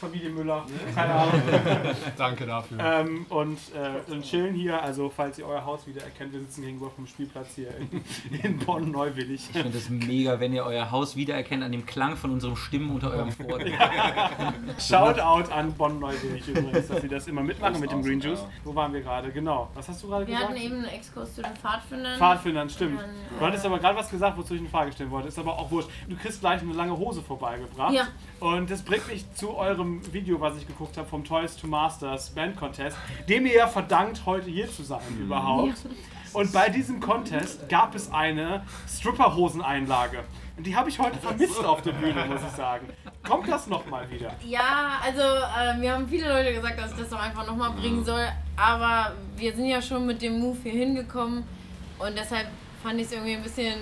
Familie 0.00 0.28
Müller, 0.30 0.66
keine 0.94 1.14
Ahnung. 1.14 1.42
Danke 2.18 2.44
dafür. 2.46 2.78
Ähm, 2.78 3.24
und, 3.30 3.58
äh, 3.74 4.12
und 4.12 4.22
chillen 4.22 4.54
hier. 4.54 4.82
Also, 4.82 5.08
falls 5.08 5.38
ihr 5.38 5.46
euer 5.46 5.64
Haus 5.64 5.86
wieder 5.86 6.02
erkennt, 6.02 6.32
wir 6.32 6.40
sitzen 6.40 6.62
gegenüber 6.62 6.90
vom 6.90 7.06
Spielplatz 7.06 7.54
hier 7.54 7.68
in, 7.78 8.04
in 8.42 8.58
Bonn-Neuwillig. 8.58 9.48
Ich 9.52 9.62
finde 9.62 9.78
es 9.78 9.88
mega, 9.88 10.38
wenn 10.38 10.52
ihr 10.52 10.64
euer 10.64 10.90
Haus 10.90 11.16
wiedererkennt 11.16 11.62
an 11.62 11.72
dem 11.72 11.86
Klang 11.86 12.16
von 12.16 12.30
unseren 12.30 12.56
Stimmen 12.56 12.90
unter 12.90 13.10
eurem 13.10 13.32
Vordach. 13.32 13.66
Shoutout 14.78 15.50
an 15.50 15.72
Bonn-Neuwillig 15.72 16.46
übrigens, 16.48 16.88
dass 16.88 17.00
sie 17.00 17.08
das 17.08 17.26
immer 17.26 17.42
mitmachen 17.42 17.80
mit 17.80 17.90
dem 17.90 18.02
Green 18.02 18.20
Juice. 18.20 18.44
Wo 18.64 18.74
waren 18.74 18.92
wir 18.92 19.00
gerade? 19.00 19.30
Genau. 19.30 19.70
Was 19.74 19.88
hast 19.88 20.02
du 20.02 20.08
gerade 20.08 20.26
Wir 20.26 20.34
gesagt? 20.34 20.50
hatten 20.50 20.60
eben 20.60 20.74
einen 20.76 20.84
Exkurs 20.86 21.34
zu 21.34 21.42
den 21.42 21.56
Pfadfindern. 21.56 22.18
Pfadfindern, 22.18 22.68
stimmt. 22.68 23.00
Dann, 23.00 23.10
Du 23.38 23.46
hattest 23.46 23.64
aber 23.64 23.78
gerade 23.78 23.96
was 23.96 24.10
gesagt, 24.10 24.36
wozu 24.36 24.54
ich 24.54 24.60
eine 24.60 24.68
Frage 24.68 24.92
stellen 24.92 25.10
wollte. 25.10 25.28
Ist 25.28 25.38
aber 25.38 25.58
auch 25.58 25.70
wurscht. 25.70 25.88
Du 26.08 26.16
kriegst 26.16 26.40
gleich 26.40 26.60
eine 26.60 26.72
lange 26.74 26.96
Hose 26.96 27.22
vorbeigebracht. 27.22 27.94
Ja. 27.94 28.08
Und 28.40 28.70
das 28.70 28.82
bringt 28.82 29.08
mich 29.08 29.24
zu 29.34 29.56
eurem 29.56 29.85
Video, 30.12 30.40
was 30.40 30.56
ich 30.56 30.66
geguckt 30.66 30.96
habe 30.96 31.08
vom 31.08 31.24
Toys 31.24 31.56
to 31.56 31.66
Masters 31.66 32.30
Band 32.30 32.56
Contest, 32.56 32.96
dem 33.28 33.46
ihr 33.46 33.54
ja 33.54 33.66
verdankt, 33.66 34.22
heute 34.26 34.50
hier 34.50 34.70
zu 34.70 34.82
sein 34.82 35.00
überhaupt. 35.20 35.76
Und 36.32 36.52
bei 36.52 36.68
diesem 36.68 37.00
Contest 37.00 37.68
gab 37.68 37.94
es 37.94 38.12
eine 38.12 38.62
Stripperhoseneinlage. 38.88 40.24
Und 40.56 40.66
die 40.66 40.76
habe 40.76 40.88
ich 40.88 40.98
heute 40.98 41.18
vermisst 41.18 41.64
auf 41.64 41.82
der 41.82 41.92
Bühne, 41.92 42.26
muss 42.26 42.40
ich 42.42 42.56
sagen. 42.56 42.88
Kommt 43.26 43.48
das 43.48 43.66
nochmal 43.66 44.10
wieder? 44.10 44.32
Ja, 44.44 45.00
also 45.02 45.20
äh, 45.20 45.78
mir 45.78 45.92
haben 45.92 46.08
viele 46.08 46.28
Leute 46.28 46.52
gesagt, 46.52 46.78
dass 46.78 46.92
ich 46.92 46.98
das 46.98 47.10
doch 47.10 47.20
einfach 47.20 47.46
nochmal 47.46 47.70
bringen 47.70 48.04
soll. 48.04 48.26
Aber 48.56 49.14
wir 49.36 49.54
sind 49.54 49.66
ja 49.66 49.80
schon 49.80 50.06
mit 50.06 50.20
dem 50.20 50.38
Move 50.40 50.58
hier 50.62 50.72
hingekommen. 50.72 51.44
Und 51.98 52.16
deshalb 52.16 52.48
fand 52.82 53.00
ich 53.00 53.06
es 53.06 53.12
irgendwie 53.12 53.36
ein 53.36 53.42
bisschen 53.42 53.74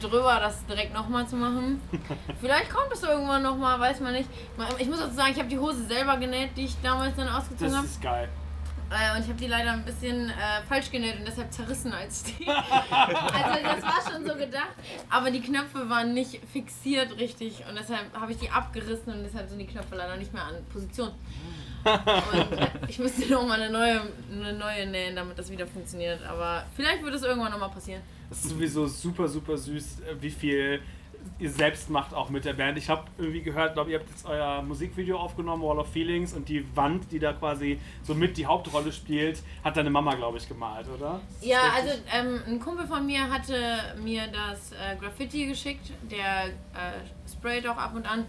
drüber, 0.00 0.38
das 0.40 0.64
direkt 0.66 0.94
nochmal 0.94 1.26
zu 1.26 1.36
machen. 1.36 1.80
Vielleicht 2.40 2.70
kommt 2.70 2.92
es 2.92 3.02
irgendwann 3.02 3.42
nochmal, 3.42 3.78
weiß 3.80 4.00
man 4.00 4.12
nicht. 4.12 4.28
Ich 4.78 4.88
muss 4.88 4.98
dazu 5.00 5.14
sagen, 5.14 5.32
ich 5.32 5.38
habe 5.38 5.48
die 5.48 5.58
Hose 5.58 5.84
selber 5.86 6.16
genäht, 6.16 6.50
die 6.56 6.64
ich 6.66 6.76
damals 6.82 7.16
dann 7.16 7.28
ausgezogen 7.28 7.66
Das 7.68 7.76
habe. 7.76 7.86
ist 7.86 8.00
geil. 8.02 8.28
Äh, 8.90 9.14
und 9.14 9.22
ich 9.22 9.28
habe 9.28 9.38
die 9.38 9.46
leider 9.48 9.72
ein 9.72 9.84
bisschen 9.84 10.30
äh, 10.30 10.32
falsch 10.66 10.90
genäht 10.90 11.18
und 11.18 11.26
deshalb 11.28 11.52
zerrissen 11.52 11.92
als 11.92 12.22
die. 12.24 12.46
also 12.48 13.62
das 13.62 13.82
war 13.82 14.12
schon 14.12 14.26
so 14.26 14.34
gedacht, 14.34 14.72
aber 15.10 15.30
die 15.30 15.40
Knöpfe 15.42 15.90
waren 15.90 16.14
nicht 16.14 16.40
fixiert 16.50 17.18
richtig 17.18 17.64
und 17.68 17.78
deshalb 17.78 18.06
habe 18.18 18.32
ich 18.32 18.38
die 18.38 18.48
abgerissen 18.50 19.12
und 19.12 19.24
deshalb 19.24 19.48
sind 19.50 19.58
die 19.58 19.66
Knöpfe 19.66 19.94
leider 19.94 20.16
nicht 20.16 20.32
mehr 20.32 20.42
an 20.44 20.54
Position. 20.72 21.10
Und 21.92 22.88
ich 22.88 22.98
müsste 22.98 23.30
noch 23.32 23.46
mal 23.46 23.60
eine 23.60 23.72
neue, 23.72 24.00
eine 24.32 24.52
neue 24.52 24.86
nähen, 24.86 25.16
damit 25.16 25.38
das 25.38 25.50
wieder 25.50 25.66
funktioniert. 25.66 26.22
Aber 26.24 26.64
vielleicht 26.74 27.02
wird 27.02 27.14
es 27.14 27.22
irgendwann 27.22 27.52
noch 27.52 27.58
mal 27.58 27.68
passieren. 27.68 28.02
Das 28.28 28.44
ist 28.44 28.50
sowieso 28.50 28.86
super, 28.86 29.28
super 29.28 29.56
süß, 29.56 30.00
äh, 30.00 30.20
wie 30.20 30.30
viel 30.30 30.80
ihr 31.38 31.50
selbst 31.50 31.90
macht 31.90 32.14
auch 32.14 32.30
mit 32.30 32.44
der 32.44 32.52
Band. 32.52 32.78
Ich 32.78 32.88
habe 32.88 33.04
irgendwie 33.16 33.42
gehört, 33.42 33.74
glaube 33.74 33.90
ihr 33.90 33.98
habt 33.98 34.10
jetzt 34.10 34.26
euer 34.26 34.62
Musikvideo 34.62 35.18
aufgenommen, 35.18 35.62
Wall 35.62 35.78
of 35.78 35.90
Feelings, 35.92 36.32
und 36.32 36.48
die 36.48 36.64
Wand, 36.76 37.10
die 37.12 37.18
da 37.18 37.32
quasi 37.32 37.78
so 38.02 38.14
mit 38.14 38.36
die 38.36 38.46
Hauptrolle 38.46 38.92
spielt, 38.92 39.42
hat 39.62 39.76
deine 39.76 39.90
Mama, 39.90 40.14
glaube 40.14 40.38
ich, 40.38 40.48
gemalt, 40.48 40.86
oder? 40.88 41.20
Ja, 41.40 41.72
also 41.74 41.90
ähm, 42.12 42.40
ein 42.46 42.60
Kumpel 42.60 42.86
von 42.86 43.06
mir 43.06 43.30
hatte 43.30 43.54
mir 44.02 44.26
das 44.28 44.72
äh, 44.72 44.96
Graffiti 44.98 45.46
geschickt, 45.46 45.92
der 46.10 46.46
äh, 46.46 47.30
sprayt 47.30 47.66
auch 47.68 47.76
ab 47.76 47.94
und 47.94 48.10
an. 48.10 48.26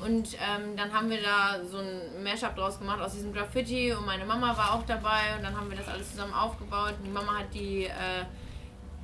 Und 0.00 0.34
ähm, 0.34 0.76
dann 0.76 0.92
haben 0.92 1.08
wir 1.08 1.22
da 1.22 1.64
so 1.64 1.78
ein 1.78 2.22
Mashup 2.22 2.54
draus 2.54 2.78
gemacht 2.78 3.00
aus 3.00 3.14
diesem 3.14 3.32
Graffiti 3.32 3.92
und 3.92 4.04
meine 4.04 4.26
Mama 4.26 4.56
war 4.56 4.74
auch 4.74 4.82
dabei 4.86 5.36
und 5.36 5.42
dann 5.42 5.56
haben 5.56 5.70
wir 5.70 5.76
das 5.76 5.88
alles 5.88 6.10
zusammen 6.10 6.34
aufgebaut. 6.34 6.94
Die 7.04 7.10
Mama 7.10 7.38
hat 7.38 7.54
die, 7.54 7.84
äh, 7.84 8.24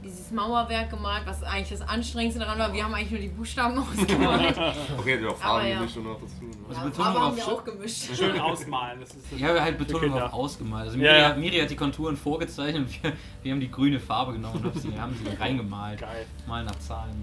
dieses 0.05 0.31
Mauerwerk 0.33 0.91
gemalt, 0.91 1.23
was 1.25 1.43
eigentlich 1.45 1.71
das 1.71 1.89
Anstrengendste 1.89 2.41
daran 2.41 2.59
war. 2.59 2.75
Wir 2.75 2.85
haben 2.85 2.93
eigentlich 2.93 3.11
nur 3.11 3.21
die 3.21 3.29
Buchstaben 3.29 3.79
ausgemalt. 3.99 4.55
Okay, 4.99 5.19
die 5.19 5.27
auch 5.27 5.37
Farben 5.37 5.67
ja. 5.67 5.79
gemischt 5.79 5.97
und 5.97 6.05
noch 6.05 6.21
dazu. 6.21 6.45
Ne? 6.45 6.51
Also 6.69 6.81
Ja, 6.81 6.87
Betonung 6.87 7.15
haben 7.15 7.37
wir 7.37 7.49
auch 7.49 7.65
gemischt. 7.65 8.03
Schön 8.15 8.39
ausmalen. 8.39 9.01
Das 9.01 9.09
ist 9.15 9.33
das 9.33 9.39
Ich 9.39 9.45
habe 9.45 9.63
halt 9.63 9.79
Betonung 9.79 10.13
auf 10.13 10.33
ausgemalt. 10.35 10.89
Also 10.89 10.99
Ja, 10.99 11.13
Miri, 11.13 11.23
ja. 11.23 11.35
Miri 11.37 11.61
hat 11.61 11.71
die 11.71 11.77
Konturen 11.77 12.19
vorgezeichnet 12.19 12.83
und 12.85 13.03
wir, 13.03 13.13
wir 13.43 13.53
haben 13.53 13.61
die 13.61 13.71
grüne 13.71 13.99
Farbe 13.99 14.35
genommen 14.35 14.57
und 14.57 14.65
haben 14.67 14.79
sie, 14.79 15.01
haben 15.01 15.15
sie 15.15 15.35
reingemalt. 15.41 16.01
Geil. 16.01 16.27
Mal 16.47 16.65
nach 16.65 16.79
Zahlen 16.81 17.15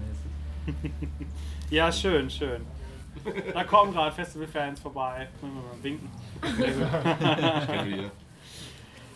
mäßig. 0.66 0.92
Ja, 1.70 1.92
schön, 1.92 2.28
schön. 2.28 2.66
Da 3.54 3.64
kommen 3.64 3.92
gerade 3.92 4.14
Festivalfans 4.14 4.80
vorbei. 4.80 5.28
Müssen 5.40 5.54
wir 5.54 5.62
mal 5.62 5.82
winken. 5.82 6.10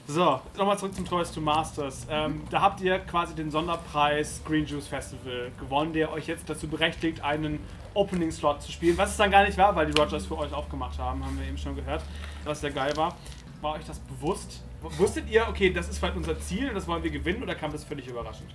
So, 0.06 0.38
nochmal 0.58 0.78
zurück 0.78 0.94
zum 0.94 1.06
Toys 1.06 1.32
to 1.32 1.40
Masters. 1.40 2.06
Ähm, 2.10 2.42
da 2.50 2.60
habt 2.60 2.82
ihr 2.82 2.98
quasi 2.98 3.34
den 3.34 3.50
Sonderpreis 3.50 4.42
Green 4.44 4.66
Juice 4.66 4.86
Festival 4.86 5.50
gewonnen, 5.58 5.94
der 5.94 6.12
euch 6.12 6.26
jetzt 6.26 6.48
dazu 6.48 6.68
berechtigt, 6.68 7.24
einen 7.24 7.58
Opening 7.94 8.30
Slot 8.30 8.60
zu 8.60 8.70
spielen. 8.70 8.98
Was 8.98 9.12
es 9.12 9.16
dann 9.16 9.30
gar 9.30 9.46
nicht 9.46 9.56
war, 9.56 9.74
weil 9.74 9.90
die 9.90 9.98
Rogers 9.98 10.26
für 10.26 10.36
euch 10.36 10.52
aufgemacht 10.52 10.98
haben, 10.98 11.24
haben 11.24 11.38
wir 11.40 11.46
eben 11.46 11.56
schon 11.56 11.74
gehört, 11.74 12.02
was 12.44 12.60
sehr 12.60 12.70
geil 12.70 12.94
war. 12.98 13.16
War 13.62 13.76
euch 13.76 13.84
das 13.86 13.98
bewusst? 14.00 14.62
Wusstet 14.82 15.30
ihr, 15.30 15.48
okay, 15.48 15.72
das 15.72 15.88
ist 15.88 15.98
vielleicht 15.98 16.16
unser 16.16 16.38
Ziel 16.38 16.68
und 16.68 16.74
das 16.74 16.86
wollen 16.86 17.02
wir 17.02 17.10
gewinnen 17.10 17.42
oder 17.42 17.54
kam 17.54 17.72
das 17.72 17.84
völlig 17.84 18.06
überraschend? 18.06 18.50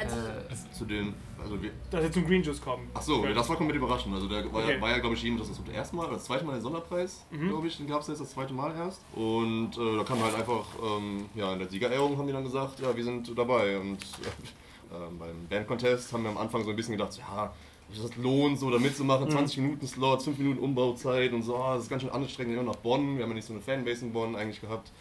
Also, 0.00 0.16
Äh, 0.16 0.72
Zu 0.72 0.84
den, 0.84 1.14
also 1.42 1.60
wir, 1.62 1.70
Dass 1.90 2.04
ihr 2.04 2.12
zum 2.12 2.26
Green 2.26 2.42
Juice 2.42 2.60
kommen. 2.60 2.88
ach 2.94 3.02
so, 3.02 3.24
das 3.26 3.48
war 3.48 3.56
komplett 3.56 3.76
überraschend. 3.78 4.14
Also 4.14 4.28
da 4.28 4.36
war, 4.52 4.62
Okay. 4.62 4.74
ja, 4.76 4.80
war 4.80 4.90
ja, 4.90 4.98
glaube 4.98 5.14
ich, 5.16 5.24
eben 5.24 5.38
das, 5.38 5.48
das 5.48 5.58
erste 5.74 5.96
Mal 5.96 6.04
oder 6.06 6.14
das 6.14 6.24
zweite 6.24 6.44
Mal 6.44 6.52
der 6.52 6.60
Sonderpreis, 6.62 7.24
Mhm. 7.30 7.48
glaube 7.48 7.66
ich, 7.66 7.76
den 7.76 7.86
gab 7.86 8.00
es 8.02 8.08
jetzt 8.08 8.20
das 8.20 8.30
zweite 8.30 8.54
Mal 8.54 8.74
erst. 8.76 9.00
Und 9.14 9.76
äh, 9.76 9.96
da 9.96 10.04
kam 10.04 10.22
halt 10.22 10.34
einfach, 10.36 10.64
ähm, 10.82 11.26
ja, 11.34 11.52
in 11.52 11.58
der 11.58 11.68
Siegerehrung 11.68 12.16
haben 12.16 12.26
die 12.26 12.32
dann 12.32 12.44
gesagt, 12.44 12.80
ja, 12.80 12.94
wir 12.96 13.04
sind 13.04 13.36
dabei. 13.36 13.78
Und 13.78 13.98
äh, 14.90 14.94
beim 15.18 15.46
Band-Contest 15.48 16.12
haben 16.12 16.22
wir 16.22 16.30
am 16.30 16.38
Anfang 16.38 16.62
so 16.64 16.70
ein 16.70 16.76
bisschen 16.76 16.96
gedacht, 16.96 17.16
ja, 17.18 17.52
das 17.90 18.16
lohnt, 18.16 18.58
so 18.58 18.70
da 18.70 18.78
mitzumachen, 18.78 19.30
20 19.30 19.58
Minuten 19.58 19.86
Slots, 19.86 20.24
5 20.24 20.38
Minuten 20.38 20.58
Umbauzeit 20.60 21.32
und 21.32 21.42
so, 21.42 21.56
ah, 21.56 21.74
das 21.74 21.84
ist 21.84 21.88
ganz 21.90 22.02
schön 22.02 22.10
anstrengend, 22.12 22.54
immer 22.54 22.62
nach 22.62 22.76
Bonn. 22.76 23.16
Wir 23.16 23.22
haben 23.24 23.30
ja 23.30 23.36
nicht 23.36 23.46
so 23.46 23.54
eine 23.54 23.62
Fanbase 23.62 24.04
in 24.04 24.12
Bonn 24.12 24.36
eigentlich 24.36 24.60
gehabt. 24.60 24.92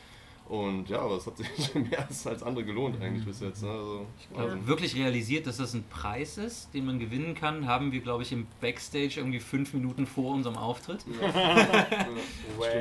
Und 0.47 0.87
ja, 0.87 0.99
aber 1.01 1.17
es 1.17 1.27
hat 1.27 1.35
sich 1.37 1.75
mehr 1.75 1.99
als 2.07 2.25
als 2.25 2.41
andere 2.41 2.63
gelohnt 2.63 3.01
eigentlich 3.01 3.25
bis 3.25 3.41
jetzt. 3.41 3.63
Ne? 3.63 3.69
Also, 3.69 4.05
Wahnsinn. 4.33 4.65
Wirklich 4.67 4.95
realisiert, 4.95 5.45
dass 5.45 5.57
das 5.57 5.73
ein 5.73 5.83
Preis 5.89 6.37
ist, 6.37 6.73
den 6.73 6.85
man 6.85 6.99
gewinnen 6.99 7.35
kann, 7.35 7.67
haben 7.67 7.91
wir, 7.91 7.99
glaube 7.99 8.23
ich, 8.23 8.31
im 8.31 8.47
Backstage 8.61 9.15
irgendwie 9.17 9.41
fünf 9.41 9.73
Minuten 9.73 10.07
vor 10.07 10.33
unserem 10.33 10.55
Auftritt. 10.57 11.03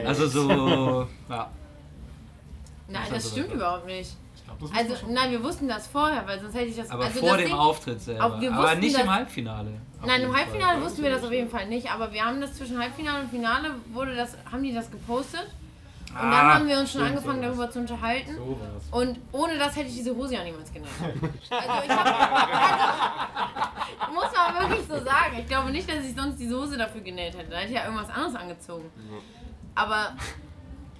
Also 0.04 0.26
so, 0.28 1.06
ja. 1.28 1.50
nein, 2.88 3.02
Das 3.10 3.24
das 3.24 3.30
stimmt 3.32 3.46
also- 3.46 3.56
überhaupt 3.56 3.86
nicht. 3.86 4.16
Ich 4.36 4.44
glaube, 4.44 4.72
das 4.74 4.92
Also, 4.92 5.06
nein, 5.12 5.30
wir 5.32 5.42
wussten 5.42 5.66
das 5.68 5.86
vorher, 5.88 6.24
weil 6.26 6.38
sonst 6.40 6.54
hätte 6.54 6.66
ich 6.66 6.76
das. 6.76 6.90
Aber 6.90 7.04
also 7.04 7.18
vor 7.20 7.30
das 7.30 7.38
dem 7.38 7.46
Ding, 7.48 7.54
Auftritt 7.56 8.00
selber. 8.00 8.22
Aber 8.24 8.40
wir 8.40 8.52
Aber 8.52 8.74
nicht 8.76 8.94
im 8.94 9.00
dass- 9.00 9.08
Halbfinale. 9.08 9.72
Nein, 10.04 10.22
im 10.22 10.30
Fall. 10.30 10.40
Halbfinale 10.40 10.82
wussten 10.82 11.02
wir 11.02 11.10
das 11.10 11.24
auf 11.24 11.32
jeden 11.32 11.50
Fall 11.50 11.68
nicht, 11.68 11.90
aber 11.90 12.12
wir 12.12 12.24
haben 12.24 12.40
das 12.40 12.54
zwischen 12.54 12.78
Halbfinale 12.78 13.22
und 13.24 13.30
Finale 13.30 13.70
wurde 13.92 14.14
das, 14.14 14.36
haben 14.50 14.62
die 14.62 14.72
das 14.72 14.88
gepostet. 14.90 15.46
Und 16.22 16.30
dann 16.30 16.46
Ah, 16.46 16.54
haben 16.54 16.66
wir 16.68 16.78
uns 16.78 16.92
schon 16.92 17.02
angefangen 17.02 17.42
sowas. 17.42 17.56
darüber 17.56 17.70
zu 17.70 17.78
unterhalten. 17.80 18.36
So. 18.36 18.96
Und 18.98 19.18
ohne 19.32 19.58
das 19.58 19.76
hätte 19.76 19.88
ich 19.88 19.96
diese 19.96 20.14
Hose 20.16 20.34
ja 20.34 20.44
niemals 20.44 20.72
genäht. 20.72 20.88
Also 21.50 21.84
ich 21.84 21.90
hab, 21.90 22.06
also, 24.00 24.14
muss 24.14 24.24
man 24.34 24.70
wirklich 24.70 24.86
so 24.86 24.94
sagen. 25.04 25.36
Ich 25.38 25.46
glaube 25.46 25.70
nicht, 25.70 25.88
dass 25.88 26.04
ich 26.04 26.14
sonst 26.14 26.38
diese 26.38 26.56
Hose 26.58 26.76
dafür 26.76 27.00
genäht 27.02 27.36
hätte. 27.36 27.50
Da 27.50 27.56
hätte 27.58 27.68
ich 27.68 27.76
ja 27.76 27.84
irgendwas 27.84 28.08
anderes 28.10 28.34
angezogen. 28.34 28.90
Aber 29.74 30.14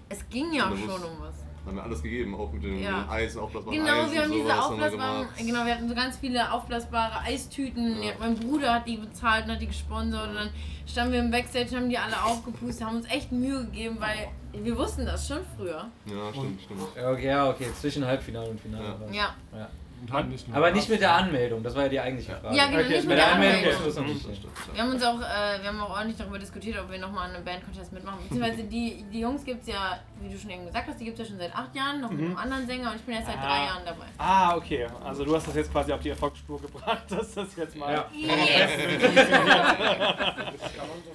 es 0.08 0.28
ging 0.28 0.52
ja 0.52 0.64
schon 0.68 1.02
um 1.02 1.20
was. 1.20 1.34
haben 1.66 1.76
wir 1.76 1.82
alles 1.82 2.02
gegeben, 2.02 2.34
auch 2.34 2.52
mit 2.52 2.62
dem 2.62 2.80
Ja. 2.82 3.06
Eis, 3.10 3.36
aufblasbaren 3.36 3.78
Genau, 3.78 4.02
Eis 4.04 4.12
wir 4.12 4.22
haben 4.22 4.30
diese 4.32 4.42
sowas 4.44 4.56
haben 4.58 4.78
wir 4.78 4.84
aufblasbaren, 4.86 5.28
genau, 5.46 5.64
wir 5.66 5.74
hatten 5.74 5.88
so 5.88 5.94
ganz 5.94 6.16
viele 6.18 6.52
aufblasbare 6.52 7.20
Eistüten. 7.20 8.02
Ja. 8.02 8.12
Mein 8.20 8.36
Bruder 8.36 8.74
hat 8.74 8.86
die 8.86 8.98
bezahlt 8.98 9.46
und 9.46 9.52
hat 9.52 9.60
die 9.60 9.66
gesponsert 9.66 10.28
und 10.28 10.34
dann 10.36 10.50
standen 10.86 11.12
wir 11.14 11.20
im 11.20 11.30
Backstage, 11.32 11.74
haben 11.74 11.88
die 11.88 11.98
alle 11.98 12.22
aufgepustet, 12.22 12.86
haben 12.86 12.96
uns 12.98 13.06
echt 13.10 13.32
Mühe 13.32 13.64
gegeben, 13.64 13.96
weil 13.98 14.28
wir 14.62 14.76
wussten 14.76 15.06
das 15.06 15.26
schon 15.28 15.38
früher. 15.56 15.88
Ja, 16.06 16.32
stimmt, 16.32 16.62
stimmt. 16.62 16.80
Ja, 16.96 17.10
okay, 17.12 17.34
okay, 17.40 17.72
zwischen 17.78 18.04
Halbfinale 18.04 18.50
und 18.50 18.60
Finale. 18.60 18.96
Ja. 19.10 19.14
Ja. 19.52 19.58
Ja. 19.58 19.70
Und 20.02 20.12
halt 20.12 20.28
nicht 20.28 20.46
nur 20.46 20.56
Aber 20.56 20.70
nicht 20.70 20.88
mit 20.88 21.00
der 21.00 21.14
Anmeldung, 21.14 21.62
das 21.62 21.74
war 21.74 21.84
ja 21.84 21.88
die 21.88 22.00
eigentliche 22.00 22.36
Frage. 22.36 22.54
Ja, 22.56 22.66
genau, 22.66 22.80
Okay, 22.80 22.96
nicht 22.96 23.08
mit 23.08 23.16
der 23.18 23.32
Anmeldung 23.32 23.72
Anmeldung. 23.74 23.92
stimmt, 24.18 24.74
Wir 24.74 24.82
haben 24.82 24.90
uns 24.90 25.02
auch, 25.02 25.20
äh, 25.20 25.62
wir 25.62 25.68
haben 25.68 25.80
auch 25.80 25.90
ordentlich 25.90 26.16
darüber 26.18 26.38
diskutiert, 26.38 26.78
ob 26.78 26.90
wir 26.90 26.98
nochmal 26.98 27.28
an 27.30 27.34
einem 27.36 27.44
Bandcontest 27.44 27.92
mitmachen. 27.92 28.18
Beziehungsweise 28.28 28.64
die, 28.64 29.04
die 29.12 29.20
Jungs 29.20 29.44
gibt 29.44 29.62
es 29.62 29.68
ja, 29.68 29.98
wie 30.20 30.28
du 30.28 30.38
schon 30.38 30.50
eben 30.50 30.66
gesagt 30.66 30.86
hast, 30.88 31.00
die 31.00 31.04
gibt 31.06 31.18
es 31.18 31.24
ja 31.26 31.30
schon 31.30 31.38
seit 31.38 31.54
acht 31.56 31.74
Jahren, 31.74 32.00
noch 32.02 32.10
mit 32.10 32.20
einem 32.24 32.36
anderen 32.36 32.66
Sänger 32.66 32.90
und 32.90 32.96
ich 32.96 33.02
bin 33.02 33.14
erst 33.14 33.26
seit 33.28 33.38
Ah. 33.38 33.46
drei 33.46 33.64
Jahren 33.64 33.82
dabei. 33.84 34.06
Ah, 34.18 34.56
okay. 34.56 34.86
Also 35.04 35.24
du 35.24 35.34
hast 35.34 35.48
das 35.48 35.54
jetzt 35.54 35.72
quasi 35.72 35.92
auf 35.92 36.00
die 36.00 36.10
Erfolgsspur 36.10 36.60
gebracht, 36.60 37.02
dass 37.08 37.34
das 37.34 37.56
jetzt 37.56 37.76
mal... 37.76 37.92
Ja. 37.94 38.04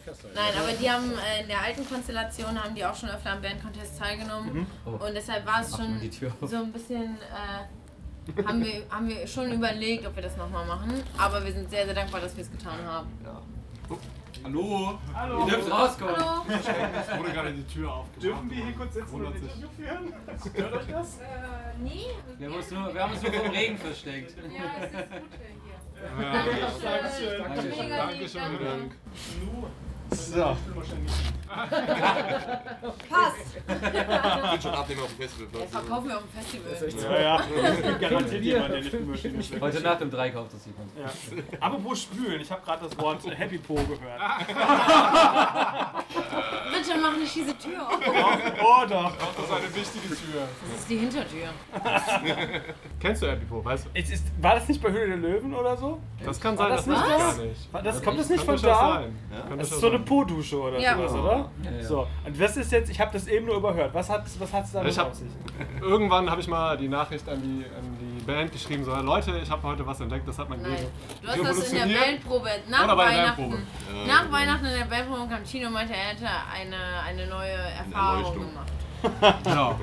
Festhalten. 0.04 0.36
Nein, 0.36 0.54
aber 0.58 0.72
die 0.74 0.90
haben 0.90 1.12
äh, 1.12 1.42
in 1.42 1.48
der 1.48 1.62
alten 1.62 1.88
Konstellation 1.88 2.62
haben 2.62 2.74
die 2.76 2.84
auch 2.84 2.96
schon 2.96 3.10
öfter 3.10 3.32
am 3.32 3.42
Bandcontest 3.42 4.00
teilgenommen 4.00 4.66
Oh. 4.86 4.92
und 5.06 5.14
deshalb 5.16 5.46
war 5.46 5.62
es 5.62 5.76
schon 5.76 6.00
so 6.42 6.56
ein 6.58 6.72
bisschen, 6.72 7.18
äh, 7.18 7.66
haben, 8.46 8.64
wir, 8.64 8.84
haben 8.90 9.08
wir 9.10 9.28
schon 9.28 9.52
überlegt, 9.52 10.06
ob 10.06 10.16
wir 10.16 10.24
das 10.24 10.38
nochmal 10.38 10.66
machen, 10.66 11.04
aber 11.18 11.44
wir 11.44 11.52
sind 11.52 11.70
sehr, 11.70 11.86
sehr 11.86 11.94
dankbar, 11.94 12.22
dass 12.22 12.36
wir 12.36 12.44
es 12.44 12.52
getan 12.52 12.84
haben. 12.86 13.08
Ja. 13.24 13.42
Hallo? 14.44 14.98
Hallo. 15.14 15.46
Ihr 15.46 15.54
dürft 15.54 15.72
rauskommen. 15.72 16.16
Hallo! 16.16 16.46
Es 16.50 17.20
wurde 17.20 17.32
gerade 17.32 17.54
die 17.54 17.64
Tür 17.64 17.94
aufgemacht. 17.94 18.24
Dürfen 18.24 18.50
wir 18.50 18.66
hier 18.66 18.74
kurz 18.74 18.94
sitzen 18.96 19.16
und 19.16 19.26
ein. 19.28 19.36
Interview 19.36 19.68
führen? 19.78 20.14
Stört 20.40 20.74
euch 20.74 20.88
das? 20.88 21.18
Äh, 21.18 21.24
nee. 21.84 22.06
Wir 22.40 22.48
haben, 22.48 22.56
uns 22.56 22.72
nur, 22.72 22.94
wir 22.94 23.04
haben 23.04 23.14
uns 23.14 23.22
nur 23.22 23.34
vom 23.34 23.50
Regen 23.52 23.78
versteckt. 23.78 24.36
Ja, 24.38 24.44
es 24.82 24.86
ist 24.86 25.12
gut 25.22 25.30
hier. 25.36 26.24
Ja, 26.24 26.32
Dankeschön. 26.32 27.44
Dankeschön. 27.44 27.90
Dankeschön. 27.90 28.42
danke. 28.42 28.66
Dank. 28.66 28.92
Nu, 29.40 29.68
So. 30.16 30.58
Passt! 33.10 33.38
Ich 33.72 34.52
will 34.52 34.62
schon 34.62 34.74
abnehmen 34.74 35.02
auf 35.02 35.10
dem 35.16 35.18
Festival. 35.28 35.62
Das 35.62 35.72
verkaufen 35.72 36.08
wir 36.10 36.18
auf 36.18 36.24
dem 36.24 36.32
Festival. 36.42 37.12
Ja, 37.14 37.20
ja. 37.22 37.40
Es 37.72 37.82
gibt 37.82 38.00
garantiert 38.02 38.44
jemand, 38.44 38.70
der 38.70 38.78
eine 38.78 38.86
Spülmaschine 38.86 39.44
schlägt. 39.44 39.62
Heute 39.62 39.82
Nacht 39.82 40.02
um 40.02 40.12
drei 40.12 40.30
kauft 40.30 40.54
das 40.54 40.66
jemand. 40.66 40.92
Ja. 40.98 41.06
Apropos 41.60 42.02
Spülen, 42.02 42.42
ich 42.42 42.52
habe 42.52 42.62
gerade 42.64 42.86
das 42.88 42.98
Wort 43.00 43.20
Happy 43.38 43.58
Po 43.58 43.76
gehört. 43.76 44.00
Bitte 46.72 46.98
mach 47.02 47.18
nicht 47.18 47.36
diese 47.36 47.58
Tür 47.58 47.88
auf. 47.88 48.00
Oh 48.62 48.86
doch. 48.88 49.12
Das 49.18 49.46
ist 49.46 49.52
eine 49.52 49.76
wichtige 49.76 50.08
Tür. 50.10 50.48
Das 50.72 50.80
ist 50.80 50.90
die 50.90 50.98
Hintertür. 50.98 51.50
Kennst 53.00 53.22
du 53.22 53.26
Epipo, 53.28 53.64
weißt 53.64 53.86
du? 53.86 53.90
Es 53.94 54.10
ist, 54.10 54.26
war 54.42 54.56
das 54.56 54.68
nicht 54.68 54.82
bei 54.82 54.92
Höhle 54.92 55.08
der 55.08 55.18
Löwen 55.18 55.54
oder 55.54 55.78
so? 55.78 56.00
Das 56.26 56.40
kann 56.40 56.58
sein, 56.58 56.70
das 56.70 56.86
das, 56.86 56.88
nicht 56.88 57.08
gar 57.18 57.34
nicht. 57.38 57.74
War 57.74 57.84
Das, 57.84 58.02
kommt 58.04 58.20
das 58.20 58.30
nicht 58.30 58.46
Kann 58.46 58.58
von 58.58 58.64
durchaus 58.64 58.80
da? 58.80 58.94
sein. 59.02 59.20
Kann 59.50 59.58
Das 59.60 59.68
ist 59.68 59.72
durchaus 59.72 59.82
so 59.82 59.88
eine 59.88 59.98
sein. 59.98 60.06
Po-Dusche 60.06 60.60
oder 60.62 60.80
Ja. 60.80 60.96
sowas, 60.98 61.14
oder? 61.14 61.41
Ja, 61.64 61.72
ja. 61.72 61.84
So, 61.84 62.08
und 62.26 62.40
was 62.40 62.58
ist 62.58 62.72
jetzt, 62.72 62.90
ich 62.90 63.00
habe 63.00 63.12
das 63.14 63.28
eben 63.28 63.46
nur 63.46 63.56
überhört. 63.58 63.94
Was 63.94 64.10
hat 64.10 64.26
es 64.26 64.40
was 64.40 64.52
hat's 64.54 64.72
damit 64.72 64.92
Ich 64.92 64.98
hab- 64.98 65.08
auf 65.08 65.14
sich? 65.16 65.28
Irgendwann 65.82 66.30
habe 66.30 66.42
ich 66.42 66.48
mal 66.48 66.78
die 66.78 66.88
Nachricht 66.88 67.28
an 67.30 67.42
die, 67.42 67.66
an 67.66 67.98
die 68.00 68.24
Band 68.24 68.52
geschrieben, 68.52 68.84
so 68.84 68.94
Leute, 68.96 69.40
ich 69.42 69.50
habe 69.50 69.64
heute 69.64 69.86
was 69.86 70.00
entdeckt, 70.00 70.28
das 70.28 70.38
hat 70.40 70.50
mein 70.50 70.62
Nein. 70.62 70.72
Leben. 70.72 70.88
Du 71.22 71.46
hast 71.48 71.60
das 71.60 71.72
in 71.74 71.90
der. 71.90 71.98
Bandprobe. 72.00 72.50
Nach 72.70 72.84
Oder 72.86 72.96
bei 72.96 73.10
der 73.12 73.18
Weihnachten. 73.20 73.42
Bandprobe. 73.50 74.08
Nach 74.08 74.32
Weihnachten 74.32 74.66
in 74.66 74.78
der 74.80 74.86
Bandprobe 74.86 75.28
kam 75.30 75.44
Tino 75.44 75.68
und 75.68 75.74
meinte, 75.74 75.94
er 75.94 76.00
hätte 76.10 76.28
eine, 76.54 76.78
eine 77.08 77.28
neue 77.28 77.52
Erfahrung 77.52 78.34
gemacht. 78.34 78.72
Genau. 79.44 79.80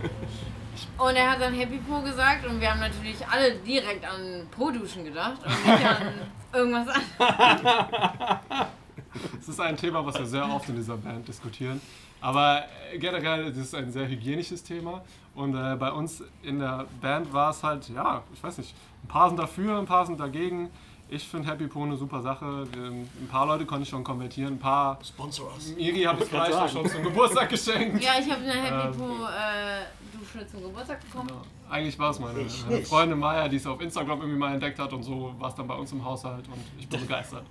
Und 0.97 1.17
er 1.17 1.31
hat 1.33 1.41
dann 1.41 1.53
Happy 1.55 1.79
Po 1.79 2.01
gesagt 2.03 2.47
und 2.47 2.61
wir 2.61 2.71
haben 2.71 2.79
natürlich 2.81 3.17
alle 3.29 3.55
direkt 3.57 4.05
an 4.05 4.47
Po-Duschen 4.51 5.05
gedacht 5.05 5.39
und 5.45 5.67
nicht 5.67 5.85
an 5.89 6.13
irgendwas 6.53 6.87
anderes. 7.19 8.29
Es 9.41 9.49
ist 9.49 9.61
ein 9.61 9.77
Thema, 9.77 10.05
was 10.05 10.19
wir 10.19 10.27
sehr 10.27 10.49
oft 10.49 10.69
in 10.69 10.77
dieser 10.77 10.97
Band 10.97 11.27
diskutieren. 11.29 11.81
Aber 12.21 12.65
äh, 12.93 12.99
generell 12.99 13.47
ist 13.47 13.57
es 13.57 13.75
ein 13.75 13.91
sehr 13.93 14.09
hygienisches 14.09 14.63
Thema. 14.63 15.03
Und 15.35 15.55
äh, 15.55 15.77
bei 15.77 15.93
uns 15.93 16.23
in 16.43 16.59
der 16.59 16.87
Band 17.01 17.33
war 17.33 17.51
es 17.51 17.63
halt, 17.63 17.89
ja, 17.89 18.23
ich 18.33 18.43
weiß 18.43 18.59
nicht, 18.59 18.75
ein 19.05 19.09
paar 19.09 19.29
sind 19.29 19.39
dafür, 19.39 19.79
ein 19.79 19.87
paar 19.87 20.07
sind 20.07 20.19
dagegen. 20.19 20.71
Ich 21.11 21.27
finde 21.27 21.49
Happy 21.49 21.67
Po 21.69 21.85
eine 21.85 21.97
super 21.97 22.21
Sache. 22.21 22.67
Wir- 22.73 22.89
Ein 22.91 23.29
paar 23.31 23.47
Leute 23.47 23.65
konnte 23.65 23.85
ich 23.85 23.89
schon 23.89 24.05
konvertieren. 24.05 24.55
Ein 24.55 24.59
paar. 24.59 24.99
Sponsor 25.03 25.51
us. 25.55 25.75
Miri 25.75 26.03
habe 26.03 26.23
ich 26.23 26.29
vielleicht 26.29 26.53
sagen. 26.53 26.67
auch 26.67 26.71
schon 26.71 26.87
zum 26.91 27.03
Geburtstag 27.03 27.49
geschenkt. 27.49 28.05
Ja, 28.05 28.11
ich 28.21 28.31
habe 28.31 28.43
eine 28.43 28.53
Happy 28.53 28.89
Ähm. 28.89 28.93
Po-Dusche 28.99 30.47
zum 30.47 30.63
Geburtstag 30.65 31.01
bekommen. 31.01 31.31
Eigentlich 31.71 31.99
war 31.99 32.11
es 32.11 32.19
meine, 32.19 32.45
meine 32.69 32.83
Freundin 32.85 33.19
Maya, 33.19 33.49
die 33.49 33.57
es 33.57 33.67
auf 33.67 33.81
Instagram 33.81 34.21
irgendwie 34.21 34.39
mal 34.39 34.53
entdeckt 34.53 34.79
hat 34.79 34.93
und 34.93 35.03
so 35.03 35.35
war 35.39 35.49
es 35.51 35.55
dann 35.55 35.67
bei 35.67 35.75
uns 35.75 35.93
im 35.93 36.03
Haushalt 36.05 36.47
und 36.49 36.59
ich 36.79 36.87
bin 36.89 37.01
begeistert. 37.07 37.45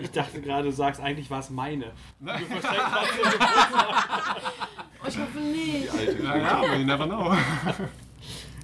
Ich 0.00 0.10
dachte 0.10 0.40
gerade, 0.40 0.64
du 0.64 0.72
sagst, 0.72 1.00
eigentlich 1.00 1.30
war 1.30 1.38
es 1.40 1.50
meine. 1.50 1.92
Oh, 2.24 2.28
ich 5.08 5.18
hoffe 5.18 5.38
nicht. 5.38 5.90
Alte. 5.92 6.22
Ja, 6.22 6.36
ja, 6.36 6.56
aber 6.58 6.74
you 6.76 6.84
never 6.84 7.06
know. 7.06 7.32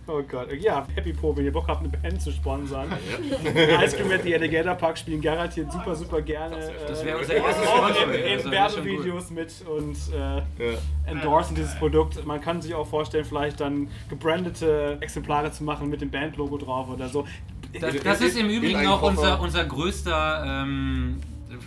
Oh 0.07 0.23
Gott. 0.28 0.52
Ja, 0.59 0.87
Happy 0.95 1.12
Po, 1.12 1.37
wenn 1.37 1.45
ihr 1.45 1.52
Bock 1.52 1.69
habt, 1.69 1.80
eine 1.80 1.88
Band 1.88 2.21
zu 2.21 2.33
sponsern. 2.33 2.88
Ice 3.85 3.97
Cream 3.97 4.11
at 4.11 4.23
the 4.25 4.35
Alligator 4.35 4.75
Park 4.75 4.99
spielen 4.99 5.21
garantiert 5.21 5.71
super, 5.71 5.95
super 5.95 6.21
gerne. 6.21 6.57
Das 6.88 7.02
äh, 7.02 7.07
wäre 7.07 7.19
unser 7.19 7.35
erstes 7.35 7.66
auch 7.69 7.88
in, 7.88 8.12
in. 8.12 8.50
Werbevideos 8.50 9.30
mit 9.30 9.52
und 9.69 9.97
äh, 10.12 10.73
Ja. 10.73 10.78
endorsen 11.07 11.54
dieses 11.54 11.76
Produkt. 11.76 12.26
Man 12.26 12.40
kann 12.40 12.61
sich 12.61 12.75
auch 12.75 12.87
vorstellen, 12.87 13.25
vielleicht 13.25 13.61
dann 13.61 13.88
gebrandete 14.09 14.99
Exemplare 15.00 15.52
zu 15.52 15.62
machen 15.64 15.88
mit 15.88 16.00
dem 16.00 16.11
Bandlogo 16.11 16.57
drauf 16.59 16.88
oder 16.88 17.09
so. 17.09 17.26
Das, 17.78 17.95
das 18.02 18.21
ist 18.21 18.37
im 18.37 18.49
Übrigen 18.50 18.85
auch 18.88 19.02
unser, 19.02 19.40
unser 19.40 19.64
größter 19.64 20.62
ähm, 20.64 21.21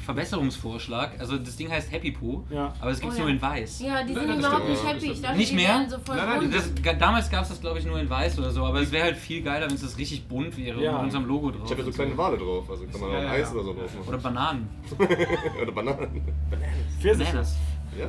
Verbesserungsvorschlag. 0.06 1.20
Also 1.20 1.38
das 1.38 1.56
Ding 1.56 1.70
heißt 1.70 1.92
Happy 1.92 2.12
Po, 2.12 2.44
Ja. 2.50 2.74
aber 2.80 2.92
es 2.92 3.00
gibt 3.00 3.14
es 3.14 3.20
Oh 3.20 3.22
nur 3.24 3.30
ja. 3.30 3.36
in 3.36 3.42
weiß. 3.42 3.80
Ja, 3.82 4.04
die 4.04 4.14
sind 4.14 4.28
das 4.30 4.38
überhaupt 4.38 4.64
stimmt. 4.64 4.70
nicht 4.70 4.88
happy. 4.88 5.12
Ich 5.12 5.22
dachte, 5.22 5.38
Nicht 5.38 5.54
mehr? 5.54 5.86
so 5.90 5.98
voll 6.00 6.16
Nein, 6.16 6.50
nein. 6.50 6.52
Das, 6.84 6.98
damals 7.00 7.30
gab 7.30 7.44
es 7.44 7.50
das 7.50 7.62
glaube 7.62 7.80
ich 7.80 7.86
nur 7.86 8.00
in 8.00 8.10
weiß 8.10 8.40
oder 8.40 8.52
so, 8.52 8.66
aber 8.66 8.82
es 8.82 8.92
wäre 8.92 9.06
halt 9.06 9.18
viel 9.18 9.42
geiler, 9.42 9.68
wenn 9.68 9.76
es 9.76 9.82
das 9.82 9.98
richtig 9.98 10.28
bunt 10.28 10.58
wäre 10.58 10.82
Ja. 10.82 10.94
mit 10.94 11.02
unserem 11.04 11.26
Logo 11.26 11.52
drauf. 11.52 11.62
Ich 11.66 11.72
habe 11.72 11.82
ja 11.82 11.86
so 11.86 11.92
kleine 11.92 12.18
Wale 12.18 12.38
drauf, 12.38 12.70
also 12.70 12.86
kann 12.86 13.02
man 13.02 13.12
Ja, 13.12 13.18
auch 13.18 13.24
ja, 13.24 13.30
Eis 13.32 13.50
ja. 13.50 13.54
oder 13.56 13.64
so 13.64 13.74
drauf 13.74 13.94
machen. 13.96 14.08
Oder 14.08 14.18
Bananen. 14.18 14.70
Oder 15.62 15.72
Bananen. 15.72 16.22
Pfirsiche. 17.00 17.30
Bananas. 17.32 17.56
Ja. 17.98 18.08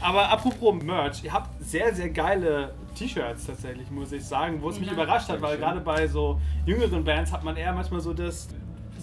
Aber 0.00 0.28
apropos 0.28 0.82
Merch, 0.82 1.24
ihr 1.24 1.32
habt 1.32 1.62
sehr, 1.64 1.94
sehr 1.94 2.10
geile 2.10 2.74
T-Shirts 2.94 3.46
tatsächlich, 3.46 3.90
muss 3.90 4.12
ich 4.12 4.22
sagen, 4.24 4.60
wo 4.60 4.68
es 4.68 4.78
mich 4.78 4.88
Ja. 4.88 4.94
überrascht 4.94 5.28
hat, 5.30 5.40
weil 5.40 5.56
gerade 5.56 5.80
bei 5.80 6.06
so 6.06 6.40
jüngeren 6.66 7.02
Bands 7.04 7.32
hat 7.32 7.42
man 7.42 7.56
eher 7.56 7.72
manchmal 7.72 8.00
so 8.00 8.12
das. 8.12 8.48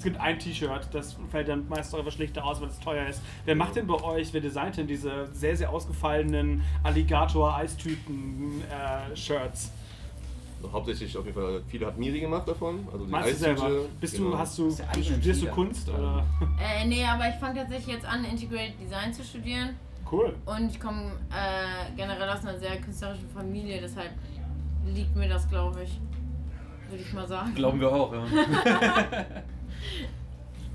Es 0.01 0.05
gibt 0.05 0.19
ein 0.19 0.39
T-Shirt, 0.39 0.87
das 0.93 1.15
fällt 1.29 1.47
dann 1.47 1.69
meist 1.69 1.93
etwas 1.93 2.15
schlichter 2.15 2.43
aus, 2.43 2.59
weil 2.59 2.69
es 2.69 2.79
teuer 2.79 3.05
ist. 3.05 3.21
Wer 3.45 3.55
macht 3.55 3.75
denn 3.75 3.85
bei 3.85 4.01
euch, 4.01 4.33
wer 4.33 4.41
designt 4.41 4.77
denn 4.77 4.87
diese 4.87 5.27
sehr, 5.31 5.55
sehr 5.55 5.69
ausgefallenen 5.69 6.63
Alligator-Eistüten-Shirts? 6.81 9.71
Also 10.57 10.71
hauptsächlich 10.73 11.15
auf 11.15 11.23
jeden 11.23 11.39
Fall, 11.39 11.61
viele 11.67 11.85
hat 11.85 11.99
Miri 11.99 12.19
gemacht 12.19 12.47
davon. 12.47 12.87
Also 12.91 13.05
die 13.05 13.11
Meinst 13.11 13.29
du 13.29 13.35
selber? 13.35 13.69
Bist 13.99 14.15
genau. 14.15 14.31
du, 14.31 14.39
hast 14.39 14.57
du, 14.57 14.69
ja 14.69 15.03
studierst 15.03 15.43
du. 15.43 15.47
Kunst 15.49 15.87
oder? 15.87 16.25
Äh, 16.59 16.83
nee, 16.87 17.05
aber 17.05 17.29
ich 17.29 17.35
fange 17.35 17.59
tatsächlich 17.59 17.93
jetzt 17.93 18.07
an, 18.07 18.25
Integrated 18.25 18.81
Design 18.81 19.13
zu 19.13 19.23
studieren. 19.23 19.75
Cool. 20.11 20.33
Und 20.47 20.71
ich 20.71 20.79
komme 20.79 21.11
äh, 21.29 21.91
generell 21.95 22.27
aus 22.27 22.43
einer 22.43 22.57
sehr 22.57 22.81
künstlerischen 22.81 23.29
Familie, 23.29 23.79
deshalb 23.79 24.13
liegt 24.83 25.15
mir 25.15 25.29
das, 25.29 25.47
glaube 25.47 25.83
ich. 25.83 25.99
Würde 26.89 27.03
ich 27.03 27.13
mal 27.13 27.27
sagen. 27.27 27.53
Glauben 27.53 27.79
wir 27.79 27.91
auch, 27.91 28.11
ja. 28.11 28.25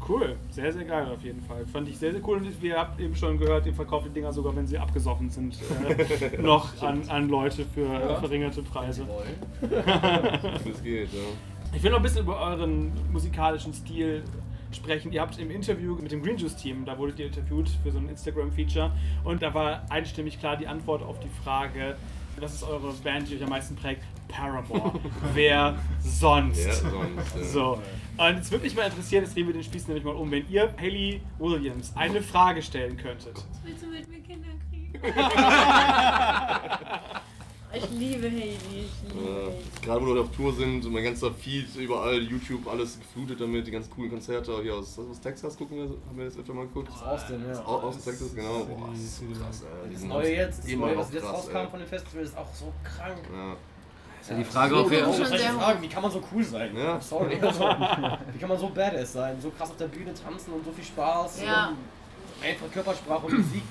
Cool, 0.08 0.36
sehr, 0.50 0.72
sehr 0.72 0.84
geil 0.84 1.08
auf 1.12 1.22
jeden 1.24 1.42
Fall. 1.42 1.66
Fand 1.66 1.88
ich 1.88 1.98
sehr, 1.98 2.12
sehr 2.12 2.20
cool. 2.26 2.38
Und 2.38 2.62
ihr 2.62 2.76
habt 2.76 3.00
eben 3.00 3.16
schon 3.16 3.38
gehört, 3.38 3.66
ihr 3.66 3.74
verkauft 3.74 4.06
die 4.06 4.10
Dinger 4.10 4.32
sogar, 4.32 4.54
wenn 4.54 4.66
sie 4.66 4.78
abgesoffen 4.78 5.30
sind, 5.30 5.56
äh, 5.88 6.40
noch 6.40 6.80
an, 6.80 7.08
an 7.08 7.28
Leute 7.28 7.64
für 7.64 7.86
äh, 7.86 8.16
verringerte 8.16 8.62
Preise. 8.62 9.06
Das 9.60 10.82
geht, 10.82 11.12
ja. 11.12 11.20
Ich 11.74 11.82
will 11.82 11.90
noch 11.90 11.98
ein 11.98 12.02
bisschen 12.02 12.22
über 12.22 12.40
euren 12.40 12.92
musikalischen 13.12 13.72
Stil 13.72 14.22
sprechen. 14.70 15.12
Ihr 15.12 15.20
habt 15.20 15.38
im 15.38 15.50
Interview 15.50 15.96
mit 15.96 16.12
dem 16.12 16.22
Green 16.22 16.36
Juice 16.36 16.56
Team, 16.56 16.84
da 16.84 16.96
wurdet 16.96 17.18
ihr 17.18 17.26
interviewt 17.26 17.68
für 17.82 17.90
so 17.90 17.98
ein 17.98 18.08
Instagram-Feature 18.08 18.92
und 19.24 19.42
da 19.42 19.54
war 19.54 19.82
einstimmig 19.90 20.38
klar 20.38 20.56
die 20.56 20.68
Antwort 20.68 21.02
auf 21.02 21.18
die 21.18 21.28
Frage, 21.28 21.96
was 22.38 22.54
ist 22.54 22.62
eure 22.62 22.92
Band, 22.92 23.28
die 23.28 23.36
euch 23.36 23.42
am 23.42 23.50
meisten 23.50 23.74
prägt? 23.74 24.02
Paramore. 24.28 24.98
Wer 25.34 25.78
sonst? 26.00 26.64
Ja, 26.64 26.72
sonst. 26.72 27.36
Ja. 27.36 27.44
So. 27.44 27.82
Und 28.18 28.36
jetzt 28.36 28.50
würde 28.50 28.64
mich 28.64 28.74
mal 28.74 28.84
interessieren, 28.84 29.24
jetzt 29.24 29.36
drehen 29.36 29.46
wir 29.46 29.54
den 29.54 29.62
Spieß 29.62 29.88
nämlich 29.88 30.04
mal 30.04 30.14
um, 30.14 30.30
wenn 30.30 30.48
ihr 30.48 30.72
Haley 30.80 31.20
Williams 31.38 31.92
eine 31.96 32.22
Frage 32.22 32.62
stellen 32.62 32.96
könntet. 32.96 33.44
Willst 33.62 33.82
du 33.82 33.88
mit 33.88 34.08
mir 34.08 34.20
Kinder 34.20 34.48
kriegen? 34.70 34.92
ich 37.74 37.90
liebe 37.90 38.30
Hailey, 38.30 38.56
ich 38.56 39.12
liebe 39.12 39.28
Ja, 39.28 39.34
Hailey. 39.34 39.54
Gerade 39.82 40.00
wo 40.06 40.14
wir 40.14 40.22
auf 40.22 40.30
Tour 40.34 40.54
sind 40.54 40.82
und 40.86 40.92
mein 40.94 41.04
ganzer 41.04 41.30
Feed, 41.30 41.76
überall 41.76 42.22
YouTube, 42.22 42.66
alles 42.68 42.98
geflutet 42.98 43.38
damit, 43.38 43.66
die 43.66 43.70
ganz 43.70 43.90
coolen 43.90 44.10
Konzerte 44.10 44.62
hier 44.62 44.76
aus, 44.76 44.98
aus 44.98 45.20
Texas 45.20 45.54
gucken 45.56 45.76
wir, 45.76 45.84
haben 45.84 46.16
wir 46.16 46.24
das 46.24 46.38
öfter 46.38 46.54
mal 46.54 46.66
geguckt. 46.66 46.90
Austin, 47.04 47.44
ja. 47.46 47.60
Aus, 47.64 47.84
aus 47.96 48.02
Texas, 48.04 48.34
genau. 48.34 48.64
Boah, 48.64 48.88
das 48.92 49.00
ist 49.00 49.18
so 49.18 49.24
krass, 49.38 49.62
ey. 49.62 49.88
Die 49.90 49.94
Das 49.94 50.04
neue 50.04 50.34
jetzt, 50.34 50.64
das 50.64 50.72
neue, 50.72 50.96
was 50.96 51.12
jetzt 51.12 51.24
rauskam 51.24 51.56
ey. 51.56 51.68
von 51.68 51.80
dem 51.80 51.88
Festival, 51.88 52.24
ist 52.24 52.38
auch 52.38 52.54
so 52.54 52.72
krank. 52.82 53.18
Ja. 53.30 53.56
Ist 54.26 54.30
ja 54.30 54.38
die 54.38 54.44
Frage, 54.44 54.74
ob 54.76 54.90
wir. 54.90 55.06
Fragen, 55.06 55.82
wie 55.82 55.88
kann 55.88 56.02
man 56.02 56.10
so 56.10 56.20
cool 56.32 56.42
sein? 56.42 56.76
Ja. 56.76 57.00
Sorry. 57.00 57.38
Also, 57.40 57.60
wie 58.32 58.38
kann 58.40 58.48
man 58.48 58.58
so 58.58 58.68
badass 58.70 59.12
sein? 59.12 59.40
So 59.40 59.50
krass 59.50 59.70
auf 59.70 59.76
der 59.76 59.86
Bühne 59.86 60.12
tanzen 60.12 60.52
und 60.52 60.64
so 60.64 60.72
viel 60.72 60.82
Spaß. 60.82 61.44
Ja. 61.44 61.68
Und 61.68 62.44
einfach 62.44 62.68
Körpersprache 62.72 63.24
und 63.26 63.38
Musik 63.38 63.62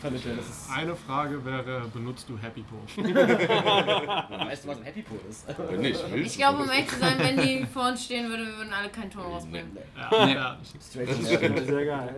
vermitteln. 0.00 0.38
Das 0.38 0.46
ist, 0.48 0.70
Eine 0.74 0.96
Frage 0.96 1.44
wäre, 1.44 1.82
benutzt 1.92 2.26
du 2.26 2.38
Happy 2.38 2.62
Po? 2.62 2.76
weißt 3.02 4.64
du, 4.64 4.68
was 4.68 4.78
ein 4.78 4.84
Happy 4.84 5.02
Pool 5.02 5.20
ist? 5.28 5.44
Wenn 5.68 5.80
nicht, 5.82 6.02
willst 6.10 6.30
Ich 6.32 6.38
glaube, 6.38 6.62
um 6.62 6.70
ehrlich 6.70 6.88
zu 6.88 7.00
sein, 7.00 7.18
wenn 7.18 7.36
die 7.42 7.66
vor 7.66 7.88
uns 7.88 8.06
stehen 8.06 8.30
würde, 8.30 8.46
wir 8.46 8.56
würden 8.56 8.72
alle 8.72 8.88
keinen 8.88 9.10
Ton 9.10 9.24
rausbringen. 9.24 9.76
Ja, 9.94 10.24
Nee. 10.24 10.34
ja. 10.34 10.56
Straight 10.90 11.10
Das 11.10 11.18
to 11.18 11.36
stimmt. 11.36 11.66
Sehr 11.66 11.84
geil. 11.84 12.14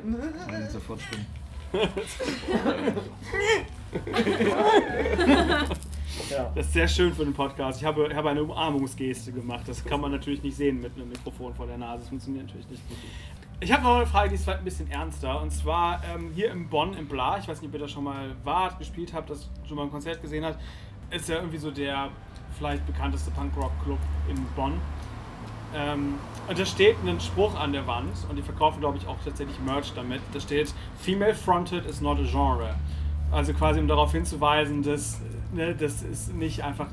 Sofort 0.70 1.00
stimmen. 1.02 1.26
Ja. 6.28 6.50
Das 6.54 6.66
ist 6.66 6.72
sehr 6.72 6.88
schön 6.88 7.12
für 7.14 7.24
den 7.24 7.34
Podcast. 7.34 7.80
Ich 7.80 7.86
habe, 7.86 8.08
ich 8.08 8.14
habe 8.14 8.30
eine 8.30 8.42
Umarmungsgeste 8.42 9.32
gemacht. 9.32 9.62
Das 9.66 9.84
kann 9.84 10.00
man 10.00 10.10
natürlich 10.10 10.42
nicht 10.42 10.56
sehen 10.56 10.80
mit 10.80 10.94
einem 10.96 11.08
Mikrofon 11.08 11.54
vor 11.54 11.66
der 11.66 11.78
Nase. 11.78 12.00
Das 12.00 12.08
funktioniert 12.08 12.46
natürlich 12.46 12.68
nicht. 12.68 12.82
Ich 13.60 13.72
habe 13.72 13.82
noch 13.82 13.96
eine 13.96 14.06
Frage, 14.06 14.30
die 14.30 14.36
ist 14.36 14.44
vielleicht 14.44 14.60
ein 14.60 14.64
bisschen 14.64 14.90
ernster. 14.90 15.40
Und 15.40 15.50
zwar 15.50 16.02
ähm, 16.14 16.30
hier 16.34 16.50
in 16.50 16.68
Bonn 16.68 16.94
im 16.94 17.06
Bla, 17.06 17.38
ich 17.38 17.46
weiß 17.46 17.60
nicht, 17.60 17.68
ob 17.68 17.74
ihr 17.74 17.80
da 17.80 17.88
schon 17.88 18.04
mal 18.04 18.34
wart, 18.42 18.78
gespielt 18.78 19.12
habt, 19.12 19.30
das 19.30 19.48
schon 19.66 19.76
mal 19.76 19.84
ein 19.84 19.90
Konzert 19.90 20.22
gesehen 20.22 20.44
habt, 20.44 20.58
ist 21.10 21.28
ja 21.28 21.36
irgendwie 21.36 21.58
so 21.58 21.70
der 21.70 22.08
vielleicht 22.56 22.86
bekannteste 22.86 23.30
Punkrock-Club 23.30 23.98
in 24.28 24.46
Bonn. 24.56 24.80
Ähm, 25.74 26.14
und 26.48 26.58
da 26.58 26.64
steht 26.66 26.96
ein 27.04 27.20
Spruch 27.20 27.54
an 27.58 27.72
der 27.72 27.86
Wand 27.86 28.16
und 28.28 28.36
die 28.36 28.42
verkaufen, 28.42 28.80
glaube 28.80 28.98
ich, 28.98 29.06
auch 29.06 29.18
tatsächlich 29.24 29.58
Merch 29.60 29.92
damit. 29.94 30.20
Da 30.32 30.40
steht: 30.40 30.74
Female 30.98 31.34
fronted 31.34 31.86
is 31.86 32.00
not 32.00 32.18
a 32.18 32.24
genre. 32.24 32.74
Also 33.32 33.52
quasi, 33.52 33.78
um 33.80 33.86
darauf 33.86 34.12
hinzuweisen, 34.12 34.82
dass 34.82 35.20
ne, 35.52 35.74
das 35.74 36.02
ist 36.02 36.34
nicht 36.34 36.62
einfach, 36.62 36.88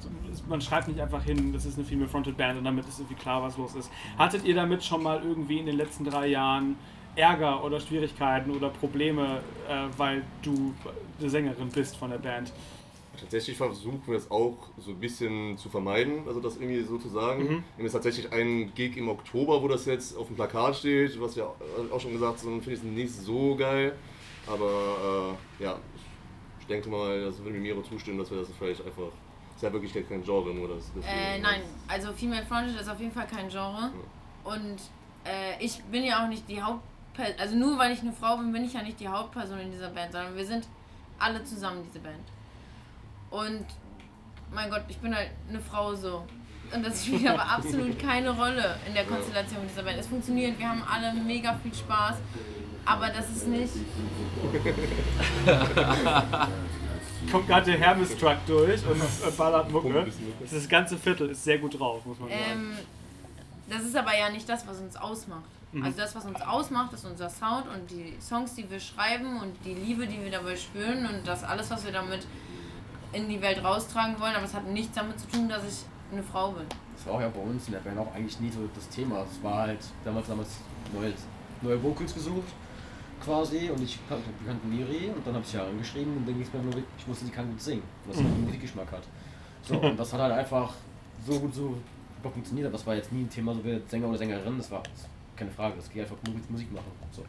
man 0.48 0.62
schreibt 0.62 0.88
nicht 0.88 1.02
einfach 1.02 1.24
hin, 1.24 1.52
das 1.54 1.66
ist 1.66 1.78
eine 1.78 1.86
Female 1.86 2.08
fronted 2.08 2.38
Band 2.38 2.58
und 2.58 2.64
damit 2.64 2.88
ist 2.88 3.00
irgendwie 3.00 3.16
klar, 3.16 3.42
was 3.42 3.58
los 3.58 3.76
ist. 3.76 3.90
Hattet 4.18 4.46
ihr 4.46 4.56
damit 4.56 4.84
schon 4.84 5.04
mal 5.04 5.22
irgendwie 5.24 5.60
in 5.60 5.66
den 5.66 5.78
letzten 5.78 6.06
drei 6.06 6.28
Jahren 6.28 6.76
Ärger 7.16 7.64
oder 7.64 7.80
Schwierigkeiten 7.80 8.52
oder 8.52 8.70
Probleme, 8.70 9.42
äh, 9.68 9.88
weil 9.98 10.24
du 10.44 10.74
eine 11.20 11.30
Sängerin 11.30 11.70
bist 11.70 11.98
von 11.98 12.12
der 12.12 12.20
Band? 12.20 12.54
Tatsächlich 13.20 13.58
versuchen 13.58 14.04
wir 14.06 14.14
das 14.14 14.30
auch 14.30 14.70
so 14.78 14.92
ein 14.92 15.00
bisschen 15.00 15.58
zu 15.58 15.70
vermeiden, 15.70 16.28
also 16.28 16.40
das 16.40 16.58
irgendwie 16.58 16.84
so 16.84 17.00
zu 17.00 17.10
sagen. 17.10 17.44
Mhm. 17.44 17.50
Haben 17.50 17.84
jetzt 17.84 17.94
tatsächlich 17.94 18.32
einen 18.32 18.76
Gig 18.76 18.96
im 18.96 19.10
Oktober, 19.10 19.64
wo 19.64 19.68
das 19.68 19.88
jetzt 19.88 20.16
auf 20.16 20.28
dem 20.28 20.36
Plakat 20.36 20.76
steht, 20.76 21.20
was 21.20 21.36
ja 21.36 21.52
auch 21.92 22.00
schon 22.00 22.14
gesagt, 22.14 22.40
so 22.40 22.50
finde 22.50 22.72
ich 22.74 22.78
es 22.78 22.84
nicht 22.84 23.12
so 23.12 23.56
geil. 23.56 23.94
Aber 24.46 25.36
äh, 25.60 25.64
ja, 25.64 25.78
denke 26.68 26.90
mal, 26.90 27.22
das 27.26 27.44
würde 27.44 27.58
mir 27.58 27.84
zustimmen, 27.84 28.20
dass 28.20 28.32
wir 28.32 28.40
das 28.40 28.50
vielleicht 28.58 28.86
einfach. 28.86 29.12
Ist 29.56 29.64
ja 29.64 29.74
wirklich 29.74 29.92
kein 30.08 30.24
Genre, 30.24 30.54
nur 30.54 30.68
das. 30.68 30.92
Äh, 31.04 31.40
nein, 31.40 31.62
also 31.88 32.14
Female 32.14 32.46
Fronted 32.46 32.80
ist 32.80 32.88
auf 32.88 33.00
jeden 33.00 33.12
Fall 33.12 33.26
kein 33.26 33.50
Genre. 33.50 33.92
Und 34.44 34.78
äh, 35.26 35.58
ich 35.60 35.82
bin 35.86 36.04
ja 36.04 36.24
auch 36.24 36.30
nicht 36.30 36.48
die 36.48 36.62
Hauptperson. 36.62 37.40
Also 37.40 37.56
nur 37.56 37.78
weil 37.80 37.92
ich 37.92 38.02
eine 38.02 38.14
Frau 38.14 38.38
bin, 38.38 38.52
bin 38.52 38.64
ich 38.64 38.74
ja 38.74 38.84
nicht 38.84 39.00
die 39.00 39.08
Hauptperson 39.08 39.58
in 39.60 39.72
dieser 39.72 39.90
Band, 39.90 40.12
sondern 40.12 40.36
wir 40.36 40.46
sind 40.46 40.68
alle 41.18 41.44
zusammen 41.44 41.84
diese 41.88 42.00
Band. 42.00 42.24
Und 43.32 43.66
mein 44.54 44.70
Gott, 44.70 44.84
ich 44.88 44.98
bin 45.00 45.16
halt 45.16 45.32
eine 45.50 45.60
Frau 45.60 45.96
so. 45.96 46.24
Und 46.74 46.86
das 46.86 47.06
spielt 47.06 47.28
aber 47.28 47.50
absolut 47.50 47.98
keine 48.00 48.30
Rolle 48.30 48.78
in 48.88 48.94
der 48.94 49.06
Konstellation 49.06 49.62
dieser 49.68 49.84
Band. 49.84 49.98
Es 49.98 50.08
funktioniert, 50.08 50.60
wir 50.60 50.70
haben 50.70 50.84
alle 50.84 51.14
mega 51.14 51.54
viel 51.56 51.74
Spaß. 51.74 52.18
Aber 52.88 53.10
das 53.10 53.30
ist 53.30 53.48
nicht. 53.48 53.74
Kommt 57.32 57.48
gerade 57.48 57.72
der 57.72 57.80
Hermes-Truck 57.80 58.38
durch 58.46 58.82
und 58.86 59.02
ballert 59.38 59.72
Mucke. 59.72 60.06
Das 60.50 60.70
ganze 60.70 60.98
Viertel 60.98 61.32
ist 61.32 61.44
sehr 61.44 61.58
gut 61.58 61.78
drauf, 61.78 62.06
muss 62.06 62.18
man 62.20 62.30
sagen. 62.30 62.42
Ähm, 62.52 62.78
das 63.70 63.84
ist 63.84 63.96
aber 63.96 64.18
ja 64.18 64.30
nicht 64.30 64.48
das, 64.48 64.66
was 64.66 64.80
uns 64.80 64.96
ausmacht. 64.96 65.44
Also 65.84 65.98
das, 65.98 66.16
was 66.16 66.24
uns 66.26 66.42
ausmacht, 66.42 66.94
ist 66.94 67.06
unser 67.06 67.30
Sound 67.30 67.66
und 67.68 67.92
die 67.92 68.16
Songs, 68.22 68.56
die 68.56 68.72
wir 68.72 68.80
schreiben 68.80 69.42
und 69.42 69.54
die 69.66 69.74
Liebe, 69.74 70.08
die 70.08 70.24
wir 70.24 70.32
dabei 70.32 70.56
spüren 70.56 71.06
und 71.06 71.28
das 71.28 71.44
alles, 71.44 71.70
was 71.70 71.84
wir 71.86 71.92
damit 71.92 72.26
in 73.12 73.28
die 73.28 73.42
Welt 73.42 73.62
raustragen 73.64 74.18
wollen. 74.20 74.34
Aber 74.34 74.46
es 74.46 74.54
hat 74.54 74.66
nichts 74.66 74.96
damit 74.96 75.20
zu 75.20 75.28
tun, 75.28 75.50
dass 75.50 75.66
ich 75.66 75.86
eine 76.12 76.24
Frau 76.24 76.52
bin. 76.52 76.66
Das 76.96 77.06
war 77.06 77.16
auch 77.16 77.22
ja 77.22 77.28
bei 77.28 77.42
uns 77.42 77.68
in 77.68 77.74
der 77.74 77.82
Band 77.82 78.00
auch 78.00 78.16
eigentlich 78.16 78.40
nie 78.40 78.50
so 78.50 78.62
das 78.74 78.88
Thema. 78.88 79.26
Es 79.30 79.44
war 79.44 79.68
halt 79.68 79.82
damals, 80.06 80.28
damals 80.28 80.50
neue, 80.94 81.14
neue 81.62 81.84
Vocals 81.84 82.14
gesucht 82.14 82.48
quasi 83.24 83.70
und 83.70 83.82
ich 83.82 83.98
kannte, 84.08 84.26
wir 84.40 84.48
kannten 84.48 84.70
Miri 84.70 85.12
und 85.16 85.26
dann 85.26 85.36
habe 85.36 85.44
ich 85.46 85.54
ja 85.54 85.66
angeschrieben 85.66 86.18
und 86.18 86.28
dann 86.28 86.34
ging 86.36 86.44
es 86.44 86.54
mir 86.54 86.62
nur, 86.62 86.74
ich 86.98 87.08
wusste, 87.08 87.26
die 87.26 87.32
kann 87.32 87.50
gut 87.50 87.62
singen 87.62 87.84
und 88.04 88.12
dass 88.12 88.18
sie 88.18 88.26
einen 88.26 88.46
Musikgeschmack 88.46 88.92
hat. 88.92 89.04
So, 89.64 89.78
und 89.80 89.98
das 89.98 90.14
hat 90.14 90.22
halt 90.22 90.34
einfach 90.34 90.74
so 91.26 91.40
gut 91.40 91.54
so 91.54 91.78
funktioniert. 92.24 92.74
Das 92.74 92.86
war 92.86 92.96
jetzt 92.96 93.12
nie 93.12 93.22
ein 93.22 93.30
Thema, 93.30 93.54
so 93.54 93.64
wie 93.64 93.82
Sänger 93.88 94.08
oder 94.08 94.18
Sängerin, 94.18 94.58
das 94.58 94.72
war 94.72 94.84
keine 95.36 95.52
Frage, 95.52 95.76
das 95.78 95.90
geht 95.90 96.04
einfach 96.04 96.18
Musik, 96.28 96.50
Musik 96.50 96.74
machen. 96.74 96.92
So. 97.12 97.24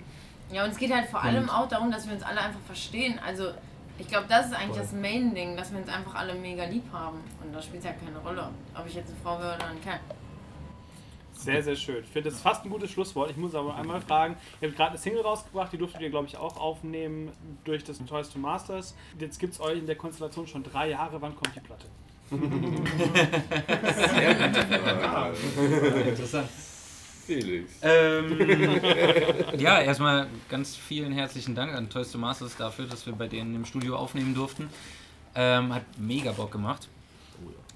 Ja, 0.51 0.65
und 0.65 0.71
es 0.71 0.79
geht 0.79 0.93
halt 0.93 1.07
vor 1.09 1.23
allem 1.23 1.49
auch 1.51 1.69
darum, 1.69 1.91
dass 1.91 2.07
wir 2.07 2.15
uns 2.15 2.23
alle 2.23 2.41
einfach 2.41 2.61
verstehen. 2.61 3.19
Also 3.25 3.51
ich 3.99 4.09
glaube, 4.09 4.27
das 4.29 4.47
ist 4.47 4.55
eigentlich 4.55 4.79
das 4.79 4.93
Main-Ding, 4.93 5.57
dass 5.57 5.73
wir 5.73 5.79
uns 5.79 5.89
einfach 5.89 6.15
alle 6.15 6.35
mega 6.35 6.65
lieb 6.65 6.85
haben. 6.93 7.19
Und 7.45 7.53
da 7.53 7.61
spielt 7.61 7.81
es 7.81 7.85
ja 7.85 7.93
keine 7.93 8.19
Rolle, 8.19 8.49
ob 8.75 8.87
ich 8.87 8.95
jetzt 8.95 9.11
eine 9.11 9.19
Frau 9.23 9.39
wäre 9.39 9.57
oder 9.57 9.67
ein 9.67 9.81
Kerl. 9.83 10.01
Sehr, 11.39 11.63
sehr 11.63 11.77
schön. 11.77 12.03
Ich 12.03 12.11
finde, 12.11 12.31
das 12.31 12.39
ist 12.39 12.43
fast 12.43 12.65
ein 12.65 12.71
gutes 12.71 12.91
Schlusswort. 12.91 13.31
Ich 13.31 13.37
muss 13.37 13.55
aber 13.55 13.77
einmal 13.77 14.01
fragen, 14.01 14.37
ihr 14.61 14.69
habt 14.69 14.77
gerade 14.77 14.91
eine 14.91 14.99
Single 14.99 15.21
rausgebracht, 15.21 15.73
die 15.73 15.79
durftet 15.79 16.01
ihr, 16.01 16.11
glaube 16.11 16.27
ich, 16.27 16.37
auch 16.37 16.57
aufnehmen 16.57 17.31
durch 17.65 17.85
das 17.85 17.99
Toys 18.05 18.29
to 18.31 18.41
Masters. 18.41 18.97
Jetzt 19.21 19.39
gibt 19.39 19.53
es 19.55 19.61
euch 19.61 19.79
in 19.79 19.87
der 19.87 19.95
Konstellation 19.95 20.49
schon 20.49 20.65
drei 20.65 20.91
Jahre. 20.91 21.23
Wann 21.23 21.37
kommt 21.37 21.55
die 21.55 21.61
Platte? 21.61 21.87
Interessant. 26.09 26.49
Felix. 27.25 27.73
Ähm, 27.83 28.81
ja, 29.59 29.81
erstmal 29.81 30.27
ganz 30.49 30.75
vielen 30.75 31.13
herzlichen 31.13 31.55
Dank 31.55 31.73
an 31.75 31.89
Toys 31.89 32.11
to 32.11 32.19
Masters 32.19 32.57
dafür, 32.57 32.87
dass 32.87 33.07
wir 33.07 33.13
bei 33.13 33.29
denen 33.29 33.55
im 33.55 33.65
Studio 33.65 33.97
aufnehmen 33.97 34.35
durften. 34.35 34.71
Ähm, 35.35 35.73
hat 35.73 35.85
mega 35.99 36.33
Bock 36.33 36.51
gemacht. 36.51 36.89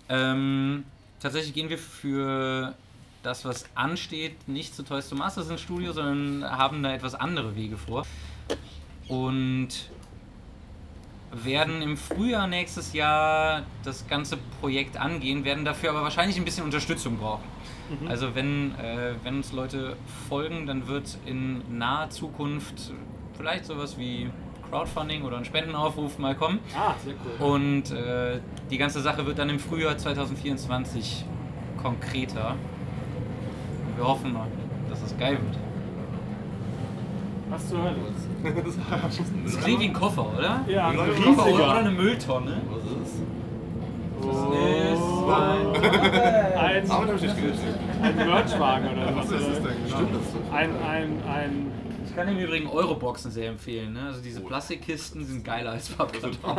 Ähm, 0.08 0.84
tatsächlich 1.20 1.54
gehen 1.54 1.68
wir 1.68 1.78
für 1.78 2.74
das, 3.22 3.44
was 3.44 3.64
ansteht, 3.74 4.48
nicht 4.48 4.74
zu 4.74 4.82
Toys 4.82 5.08
to 5.08 5.14
Masters 5.14 5.48
ins 5.48 5.60
Studio, 5.60 5.92
sondern 5.92 6.50
haben 6.50 6.82
da 6.82 6.92
etwas 6.92 7.14
andere 7.14 7.54
Wege 7.56 7.76
vor. 7.76 8.04
Und 9.08 9.68
werden 11.32 11.80
im 11.80 11.96
Frühjahr 11.96 12.46
nächstes 12.46 12.92
Jahr 12.92 13.62
das 13.84 14.06
ganze 14.06 14.36
Projekt 14.60 14.98
angehen, 14.98 15.44
werden 15.44 15.64
dafür 15.64 15.90
aber 15.90 16.02
wahrscheinlich 16.02 16.36
ein 16.36 16.44
bisschen 16.44 16.64
Unterstützung 16.64 17.16
brauchen. 17.16 17.44
Also 18.08 18.34
wenn, 18.34 18.74
äh, 18.78 19.14
wenn 19.22 19.36
uns 19.36 19.52
Leute 19.52 19.96
folgen, 20.28 20.66
dann 20.66 20.88
wird 20.88 21.18
in 21.26 21.78
naher 21.78 22.10
Zukunft 22.10 22.92
vielleicht 23.36 23.66
sowas 23.66 23.98
wie 23.98 24.30
Crowdfunding 24.70 25.22
oder 25.22 25.36
ein 25.36 25.44
Spendenaufruf 25.44 26.18
mal 26.18 26.34
kommen. 26.34 26.58
Ah, 26.74 26.94
sehr 27.04 27.14
cool. 27.40 27.46
Und 27.46 27.90
äh, 27.90 28.40
die 28.70 28.78
ganze 28.78 29.00
Sache 29.00 29.26
wird 29.26 29.38
dann 29.38 29.50
im 29.50 29.58
Frühjahr 29.58 29.98
2024 29.98 31.24
konkreter. 31.82 32.56
Wir 34.02 34.08
hoffen, 34.08 34.36
dass 34.90 35.00
es 35.00 35.16
geil 35.16 35.34
wird. 35.34 35.58
Was 37.50 37.68
zu 37.68 37.78
hören? 37.78 37.94
Das 39.44 39.60
klingt 39.60 39.80
wie 39.80 39.84
ein 39.84 39.92
Koffer, 39.92 40.26
oder? 40.36 40.64
Ja, 40.66 40.88
ein 40.88 40.98
Ein 40.98 41.22
Koffer 41.22 41.46
oder, 41.46 41.54
oder 41.54 41.74
eine 41.76 41.90
Mülltonne. 41.92 42.62
Was 42.68 42.84
ist 42.84 43.14
es? 43.14 43.22
Oh. 44.24 45.30
Ein, 45.30 46.90
Aber 46.90 47.06
hab 47.06 47.14
ich 47.14 47.22
nicht 47.22 47.36
gerechnet. 47.36 47.78
ein 48.02 48.16
Merchwagen 48.16 48.88
oder 48.88 49.16
was? 49.16 49.30
Was 49.30 49.40
ist 49.40 49.60
oder? 49.60 49.70
denn? 49.70 49.88
Stimmt 49.88 50.14
das? 50.16 50.52
Ein, 50.52 50.70
ein, 50.82 51.22
ein. 51.28 51.72
Ich 52.04 52.16
kann 52.16 52.26
im 52.26 52.38
Übrigen 52.38 52.66
Euroboxen 52.66 53.30
sehr 53.30 53.50
empfehlen. 53.50 53.92
Ne? 53.92 54.06
Also 54.06 54.20
diese 54.20 54.40
Plastikkisten 54.40 55.24
sind 55.24 55.44
geiler 55.44 55.70
als 55.70 55.90
Pappkarton. 55.90 56.56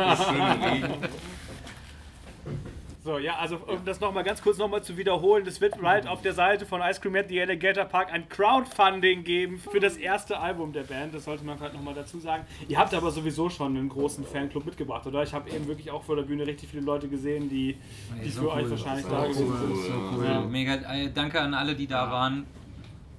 So, 3.04 3.18
ja, 3.18 3.36
also 3.36 3.56
um 3.66 3.84
das 3.84 4.00
nochmal 4.00 4.24
ganz 4.24 4.40
kurz 4.40 4.56
nochmal 4.56 4.82
zu 4.82 4.96
wiederholen, 4.96 5.46
es 5.46 5.60
wird 5.60 5.78
bald 5.78 6.06
auf 6.06 6.22
der 6.22 6.32
Seite 6.32 6.64
von 6.64 6.80
Ice 6.80 7.02
Cream 7.02 7.16
at 7.16 7.28
the 7.28 7.38
Alligator 7.38 7.84
Park 7.84 8.10
ein 8.10 8.30
Crowdfunding 8.30 9.24
geben 9.24 9.58
für 9.58 9.78
das 9.78 9.98
erste 9.98 10.38
Album 10.38 10.72
der 10.72 10.84
Band. 10.84 11.12
Das 11.12 11.24
sollte 11.26 11.44
man 11.44 11.58
vielleicht 11.58 11.74
nochmal 11.74 11.92
dazu 11.92 12.18
sagen. 12.18 12.46
Ihr 12.66 12.78
habt 12.78 12.94
aber 12.94 13.10
sowieso 13.10 13.50
schon 13.50 13.76
einen 13.76 13.90
großen 13.90 14.24
Fanclub 14.24 14.64
mitgebracht, 14.64 15.06
oder? 15.06 15.22
Ich 15.22 15.34
habe 15.34 15.50
eben 15.50 15.66
wirklich 15.68 15.90
auch 15.90 16.02
vor 16.02 16.16
der 16.16 16.22
Bühne 16.22 16.46
richtig 16.46 16.70
viele 16.70 16.82
Leute 16.82 17.08
gesehen, 17.08 17.50
die, 17.50 17.76
die 18.24 18.30
so 18.30 18.40
für 18.40 18.46
cool. 18.46 18.62
euch 18.62 18.70
wahrscheinlich 18.70 19.04
da 19.04 19.22
gewesen 19.26 19.52
cool, 19.52 19.76
sind. 19.76 19.88
ja. 19.88 20.16
Cool. 20.16 20.24
Ja. 20.24 20.40
Mega, 20.40 20.74
äh, 20.94 21.10
danke 21.12 21.42
an 21.42 21.52
alle, 21.52 21.74
die 21.74 21.86
da 21.86 22.10
waren. 22.10 22.46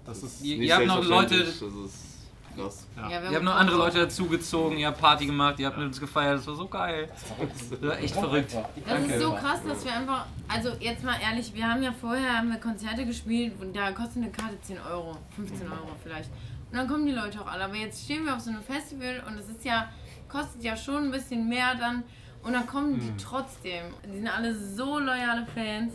Das 0.04 0.24
ist 0.24 0.44
Ihr, 0.44 0.58
Nicht 0.58 0.70
ihr 0.70 0.78
habt 0.78 0.88
noch 0.88 1.04
Leute, 1.04 1.36
selbstverständlich, 1.36 1.84
Das 1.84 1.92
ist 1.94 2.15
krass. 2.56 2.88
Ja, 2.96 3.10
wir 3.10 3.10
ihr 3.10 3.26
haben 3.26 3.36
habt 3.36 3.44
noch 3.44 3.56
andere 3.56 3.78
Leute 3.78 4.00
dazugezogen, 4.00 4.78
ihr 4.78 4.88
habt 4.88 5.00
Party 5.00 5.26
gemacht, 5.26 5.60
ihr 5.60 5.68
habt 5.68 5.78
mit 5.78 5.88
uns 5.88 6.00
gefeiert, 6.00 6.40
das 6.40 6.48
war 6.48 6.56
so 6.56 6.68
geil. 6.68 7.10
Das 7.70 7.82
war 7.82 8.00
echt 8.00 8.16
verrückt. 8.16 8.56
Das 8.88 9.06
ist 9.06 9.20
so 9.22 9.34
krass, 9.34 9.60
dass 9.68 9.86
wir 9.86 9.94
einfach, 9.94 10.26
also 10.48 10.70
jetzt 10.80 11.04
mal 11.04 11.16
ehrlich, 11.22 11.54
wir 11.54 11.68
haben 11.68 11.84
ja 11.84 11.92
vorher 11.92 12.38
haben 12.38 12.50
wir 12.50 12.58
Konzerte 12.58 13.06
gespielt 13.06 13.54
und 13.62 13.76
da 13.76 13.92
kostet 13.92 14.24
eine 14.24 14.32
Karte 14.32 14.60
10 14.62 14.78
Euro, 14.92 15.18
15 15.36 15.68
Euro 15.68 15.90
vielleicht. 16.02 16.30
Und 16.72 16.78
dann 16.78 16.88
kommen 16.88 17.06
die 17.06 17.14
Leute 17.14 17.40
auch 17.40 17.48
alle. 17.48 17.66
Aber 17.66 17.76
jetzt 17.76 18.04
stehen 18.04 18.26
wir 18.26 18.36
auf 18.36 18.42
so 18.42 18.50
einem 18.50 18.62
Festival 18.62 19.24
und 19.28 19.38
es 19.38 19.48
ist 19.48 19.64
ja, 19.64 19.90
kostet 20.28 20.64
ja 20.64 20.76
schon 20.76 21.06
ein 21.06 21.12
bisschen 21.12 21.48
mehr 21.48 21.76
dann. 21.76 22.04
Und 22.44 22.54
dann 22.54 22.68
kommen 22.68 23.00
die 23.00 23.14
trotzdem. 23.22 23.86
Die 24.06 24.18
sind 24.18 24.28
alle 24.28 24.54
so 24.54 25.00
loyale 25.00 25.48
Fans. 25.56 25.94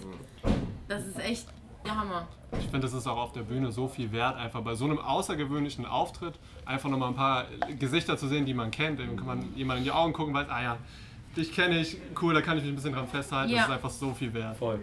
Das 0.88 1.06
ist 1.06 1.18
echt 1.18 1.46
der 1.84 1.96
Hammer. 1.96 2.28
Ich 2.58 2.66
finde, 2.66 2.86
es 2.86 2.92
ist 2.92 3.06
auch 3.06 3.16
auf 3.16 3.32
der 3.32 3.42
Bühne 3.42 3.72
so 3.72 3.88
viel 3.88 4.12
wert, 4.12 4.36
einfach 4.36 4.60
bei 4.60 4.74
so 4.74 4.84
einem 4.84 4.98
außergewöhnlichen 4.98 5.86
Auftritt 5.86 6.34
einfach 6.64 6.88
nochmal 6.88 7.10
ein 7.10 7.14
paar 7.14 7.46
Gesichter 7.78 8.16
zu 8.16 8.28
sehen, 8.28 8.44
die 8.44 8.54
man 8.54 8.70
kennt. 8.70 8.98
Dann 9.00 9.16
kann 9.16 9.26
man 9.26 9.56
jemand 9.56 9.78
in 9.78 9.84
die 9.84 9.92
Augen 9.92 10.12
gucken 10.12 10.34
und 10.34 10.40
weiß, 10.40 10.48
ah 10.50 10.62
ja, 10.62 10.76
dich 11.36 11.54
kenne 11.54 11.78
ich, 11.78 11.96
cool, 12.20 12.34
da 12.34 12.40
kann 12.40 12.58
ich 12.58 12.64
mich 12.64 12.72
ein 12.72 12.76
bisschen 12.76 12.92
dran 12.92 13.08
festhalten. 13.08 13.50
Ja. 13.50 13.58
Das 13.58 13.68
ist 13.68 13.74
einfach 13.74 13.90
so 13.90 14.12
viel 14.12 14.32
wert. 14.34 14.56
Voll. 14.56 14.80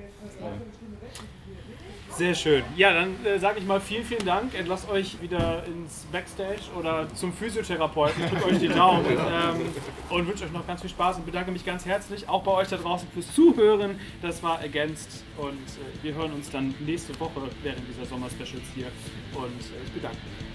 Sehr 2.10 2.34
schön. 2.34 2.64
Ja, 2.76 2.94
dann 2.94 3.24
äh, 3.26 3.38
sage 3.38 3.60
ich 3.60 3.66
mal 3.66 3.80
vielen, 3.80 4.04
vielen 4.04 4.26
Dank. 4.26 4.54
Entlasst 4.58 4.90
euch 4.90 5.22
wieder 5.22 5.64
ins 5.66 6.06
Backstage 6.12 6.62
oder 6.78 7.08
zum 7.14 7.32
Physiotherapeuten. 7.32 8.24
Ich 8.24 8.32
drücke 8.32 8.46
euch 8.46 8.60
die 8.60 8.70
Daumen 8.70 9.06
ähm, 9.10 9.62
und 10.10 10.28
wünsche 10.28 10.46
euch 10.46 10.52
noch 10.52 10.66
ganz 10.66 10.82
viel 10.82 10.90
Spaß 10.90 11.18
und 11.18 11.26
bedanke 11.26 11.52
mich 11.52 11.66
ganz 11.66 11.86
herzlich 11.86 12.28
auch 12.28 12.44
bei 12.44 12.52
euch 12.52 12.70
da 12.70 12.78
draußen 12.78 13.08
fürs 13.14 13.32
Zuhören. 13.34 14.00
Das 14.22 14.42
war 14.42 14.60
Against 14.60 15.24
und 15.38 15.52
äh, 15.52 16.04
wir 16.04 16.16
hören 16.16 16.34
uns 16.34 16.50
dann 16.50 16.74
nächste 16.80 17.18
Woche 17.20 17.42
während 17.62 17.82
dieser 17.88 18.06
Sommer-Specials 18.06 18.64
hier 18.74 18.88
und 19.34 19.46
äh, 19.46 19.86
ich 19.86 19.92
bedanke 19.92 20.18
mich. 20.18 20.48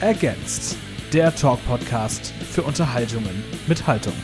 Ergänzt. 0.00 0.76
Der 1.12 1.34
Talk-Podcast 1.34 2.32
für 2.52 2.62
Unterhaltungen 2.62 3.42
mit 3.66 3.86
Haltung. 3.86 4.14